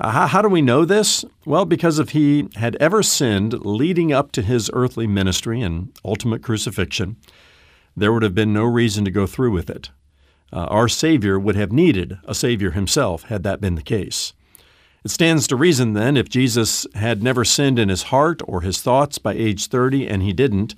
Uh, 0.00 0.28
how, 0.28 0.40
do 0.40 0.48
we 0.48 0.62
know 0.62 0.86
this? 0.86 1.26
Well, 1.44 1.66
because 1.66 1.98
if 1.98 2.10
he 2.10 2.48
had 2.56 2.74
ever 2.76 3.02
sinned 3.02 3.66
leading 3.66 4.12
up 4.12 4.32
to 4.32 4.40
his 4.40 4.70
earthly 4.72 5.06
ministry 5.06 5.60
and 5.60 5.92
ultimate 6.02 6.42
crucifixion, 6.42 7.16
there 7.94 8.10
would 8.10 8.22
have 8.22 8.34
been 8.34 8.54
no 8.54 8.64
reason 8.64 9.04
to 9.04 9.10
go 9.10 9.26
through 9.26 9.50
with 9.50 9.68
it. 9.68 9.90
Uh, 10.52 10.64
our 10.64 10.88
Savior 10.88 11.38
would 11.38 11.54
have 11.54 11.70
needed 11.70 12.16
a 12.24 12.34
Savior 12.34 12.70
himself 12.70 13.24
had 13.24 13.42
that 13.42 13.60
been 13.60 13.74
the 13.74 13.82
case. 13.82 14.32
It 15.04 15.10
stands 15.10 15.46
to 15.48 15.56
reason 15.56 15.92
then, 15.92 16.16
if 16.16 16.30
Jesus 16.30 16.86
had 16.94 17.22
never 17.22 17.44
sinned 17.44 17.78
in 17.78 17.90
his 17.90 18.04
heart 18.04 18.40
or 18.46 18.62
his 18.62 18.80
thoughts 18.80 19.18
by 19.18 19.34
age 19.34 19.66
30, 19.66 20.08
and 20.08 20.22
he 20.22 20.32
didn't, 20.32 20.74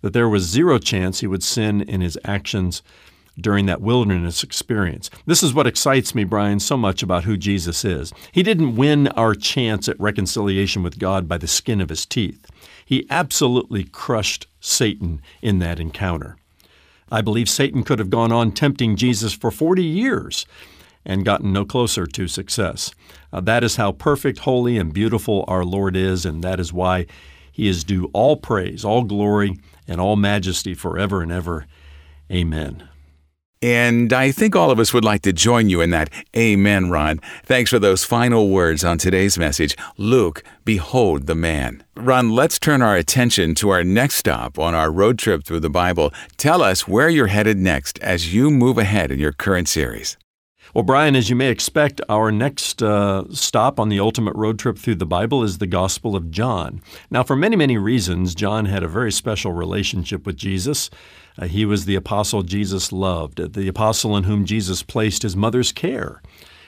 that 0.00 0.14
there 0.14 0.30
was 0.30 0.44
zero 0.44 0.78
chance 0.78 1.20
he 1.20 1.26
would 1.26 1.42
sin 1.42 1.82
in 1.82 2.00
his 2.00 2.18
actions 2.24 2.82
during 3.38 3.66
that 3.66 3.80
wilderness 3.80 4.42
experience. 4.42 5.10
This 5.26 5.42
is 5.42 5.52
what 5.52 5.66
excites 5.66 6.14
me, 6.14 6.24
Brian, 6.24 6.60
so 6.60 6.76
much 6.76 7.02
about 7.02 7.24
who 7.24 7.36
Jesus 7.36 7.84
is. 7.84 8.12
He 8.32 8.42
didn't 8.42 8.76
win 8.76 9.08
our 9.08 9.34
chance 9.34 9.88
at 9.88 10.00
reconciliation 10.00 10.82
with 10.82 10.98
God 10.98 11.28
by 11.28 11.38
the 11.38 11.46
skin 11.46 11.80
of 11.80 11.90
his 11.90 12.06
teeth. 12.06 12.46
He 12.84 13.06
absolutely 13.10 13.84
crushed 13.84 14.46
Satan 14.60 15.20
in 15.42 15.58
that 15.58 15.80
encounter. 15.80 16.36
I 17.10 17.20
believe 17.20 17.48
Satan 17.48 17.84
could 17.84 17.98
have 17.98 18.10
gone 18.10 18.32
on 18.32 18.52
tempting 18.52 18.96
Jesus 18.96 19.32
for 19.32 19.50
40 19.50 19.82
years 19.82 20.46
and 21.04 21.24
gotten 21.24 21.52
no 21.52 21.64
closer 21.64 22.06
to 22.06 22.26
success. 22.26 22.92
Uh, 23.32 23.40
that 23.40 23.62
is 23.62 23.76
how 23.76 23.92
perfect, 23.92 24.40
holy, 24.40 24.76
and 24.76 24.92
beautiful 24.92 25.44
our 25.46 25.64
Lord 25.64 25.94
is, 25.94 26.26
and 26.26 26.42
that 26.42 26.58
is 26.58 26.72
why 26.72 27.06
he 27.52 27.68
is 27.68 27.84
due 27.84 28.10
all 28.12 28.36
praise, 28.36 28.84
all 28.84 29.04
glory, 29.04 29.56
and 29.86 30.00
all 30.00 30.16
majesty 30.16 30.74
forever 30.74 31.22
and 31.22 31.30
ever. 31.30 31.66
Amen. 32.30 32.88
And 33.62 34.12
I 34.12 34.32
think 34.32 34.54
all 34.54 34.70
of 34.70 34.78
us 34.78 34.92
would 34.92 35.04
like 35.04 35.22
to 35.22 35.32
join 35.32 35.70
you 35.70 35.80
in 35.80 35.90
that 35.90 36.10
Amen, 36.36 36.90
Ron. 36.90 37.20
Thanks 37.44 37.70
for 37.70 37.78
those 37.78 38.04
final 38.04 38.50
words 38.50 38.84
on 38.84 38.98
today's 38.98 39.38
message. 39.38 39.76
Luke, 39.96 40.42
behold 40.64 41.26
the 41.26 41.34
man. 41.34 41.82
Ron, 41.96 42.30
let's 42.30 42.58
turn 42.58 42.82
our 42.82 42.96
attention 42.96 43.54
to 43.56 43.70
our 43.70 43.82
next 43.82 44.16
stop 44.16 44.58
on 44.58 44.74
our 44.74 44.90
road 44.90 45.18
trip 45.18 45.44
through 45.44 45.60
the 45.60 45.70
Bible. 45.70 46.12
Tell 46.36 46.62
us 46.62 46.86
where 46.86 47.08
you're 47.08 47.28
headed 47.28 47.58
next 47.58 47.98
as 48.00 48.34
you 48.34 48.50
move 48.50 48.78
ahead 48.78 49.10
in 49.10 49.18
your 49.18 49.32
current 49.32 49.68
series. 49.68 50.16
Well, 50.76 50.82
Brian, 50.82 51.16
as 51.16 51.30
you 51.30 51.36
may 51.36 51.48
expect, 51.48 52.02
our 52.06 52.30
next 52.30 52.82
uh, 52.82 53.24
stop 53.30 53.80
on 53.80 53.88
the 53.88 53.98
ultimate 53.98 54.36
road 54.36 54.58
trip 54.58 54.76
through 54.76 54.96
the 54.96 55.06
Bible 55.06 55.42
is 55.42 55.56
the 55.56 55.66
Gospel 55.66 56.14
of 56.14 56.30
John. 56.30 56.82
Now, 57.10 57.22
for 57.22 57.34
many, 57.34 57.56
many 57.56 57.78
reasons, 57.78 58.34
John 58.34 58.66
had 58.66 58.82
a 58.82 58.86
very 58.86 59.10
special 59.10 59.52
relationship 59.52 60.26
with 60.26 60.36
Jesus. 60.36 60.90
Uh, 61.38 61.46
he 61.46 61.64
was 61.64 61.86
the 61.86 61.94
apostle 61.94 62.42
Jesus 62.42 62.92
loved, 62.92 63.54
the 63.54 63.68
apostle 63.68 64.18
in 64.18 64.24
whom 64.24 64.44
Jesus 64.44 64.82
placed 64.82 65.22
his 65.22 65.34
mother's 65.34 65.72
care. 65.72 66.20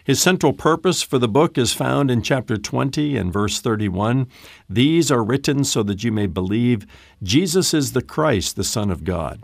His 0.02 0.22
central 0.22 0.54
purpose 0.54 1.02
for 1.02 1.18
the 1.18 1.28
book 1.28 1.58
is 1.58 1.74
found 1.74 2.10
in 2.10 2.22
chapter 2.22 2.56
20 2.56 3.14
and 3.14 3.30
verse 3.30 3.60
31. 3.60 4.26
These 4.70 5.12
are 5.12 5.22
written 5.22 5.64
so 5.64 5.82
that 5.82 6.02
you 6.02 6.12
may 6.12 6.26
believe 6.26 6.86
Jesus 7.22 7.74
is 7.74 7.92
the 7.92 8.00
Christ, 8.00 8.56
the 8.56 8.64
Son 8.64 8.90
of 8.90 9.04
God. 9.04 9.42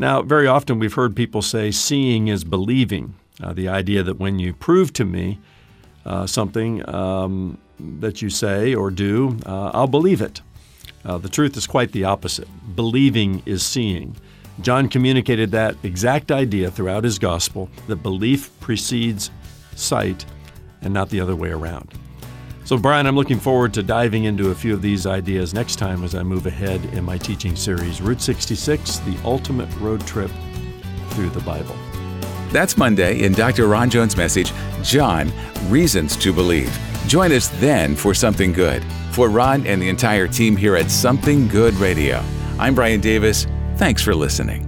Now, 0.00 0.22
very 0.22 0.48
often 0.48 0.80
we've 0.80 0.94
heard 0.94 1.14
people 1.14 1.42
say 1.42 1.70
seeing 1.70 2.26
is 2.26 2.42
believing. 2.42 3.14
Uh, 3.42 3.52
the 3.52 3.68
idea 3.68 4.02
that 4.02 4.18
when 4.18 4.38
you 4.38 4.52
prove 4.52 4.92
to 4.94 5.04
me 5.04 5.38
uh, 6.04 6.26
something 6.26 6.88
um, 6.88 7.58
that 7.78 8.20
you 8.22 8.30
say 8.30 8.74
or 8.74 8.90
do, 8.90 9.36
uh, 9.46 9.70
I'll 9.74 9.86
believe 9.86 10.20
it. 10.20 10.40
Uh, 11.04 11.18
the 11.18 11.28
truth 11.28 11.56
is 11.56 11.66
quite 11.66 11.92
the 11.92 12.04
opposite. 12.04 12.48
Believing 12.74 13.42
is 13.46 13.64
seeing. 13.64 14.16
John 14.60 14.88
communicated 14.88 15.52
that 15.52 15.76
exact 15.84 16.32
idea 16.32 16.70
throughout 16.70 17.04
his 17.04 17.18
gospel 17.18 17.70
that 17.86 17.96
belief 17.96 18.50
precedes 18.60 19.30
sight 19.76 20.24
and 20.82 20.92
not 20.92 21.10
the 21.10 21.20
other 21.20 21.36
way 21.36 21.50
around. 21.50 21.92
So, 22.64 22.76
Brian, 22.76 23.06
I'm 23.06 23.16
looking 23.16 23.40
forward 23.40 23.72
to 23.74 23.82
diving 23.82 24.24
into 24.24 24.50
a 24.50 24.54
few 24.54 24.74
of 24.74 24.82
these 24.82 25.06
ideas 25.06 25.54
next 25.54 25.76
time 25.76 26.04
as 26.04 26.14
I 26.14 26.22
move 26.22 26.46
ahead 26.46 26.84
in 26.86 27.02
my 27.04 27.16
teaching 27.16 27.56
series, 27.56 28.02
Route 28.02 28.20
66 28.20 28.98
The 28.98 29.16
Ultimate 29.24 29.74
Road 29.76 30.06
Trip 30.06 30.30
Through 31.10 31.30
the 31.30 31.40
Bible. 31.40 31.76
That's 32.50 32.76
Monday 32.76 33.22
in 33.22 33.32
Dr. 33.32 33.66
Ron 33.66 33.90
Jones' 33.90 34.16
message, 34.16 34.52
John, 34.82 35.32
Reasons 35.68 36.16
to 36.16 36.32
Believe. 36.32 36.76
Join 37.06 37.32
us 37.32 37.48
then 37.60 37.96
for 37.96 38.14
Something 38.14 38.52
Good. 38.52 38.84
For 39.12 39.28
Ron 39.28 39.66
and 39.66 39.80
the 39.80 39.88
entire 39.88 40.28
team 40.28 40.56
here 40.56 40.76
at 40.76 40.90
Something 40.90 41.48
Good 41.48 41.74
Radio, 41.74 42.22
I'm 42.58 42.74
Brian 42.74 43.00
Davis. 43.00 43.46
Thanks 43.76 44.02
for 44.02 44.14
listening. 44.14 44.67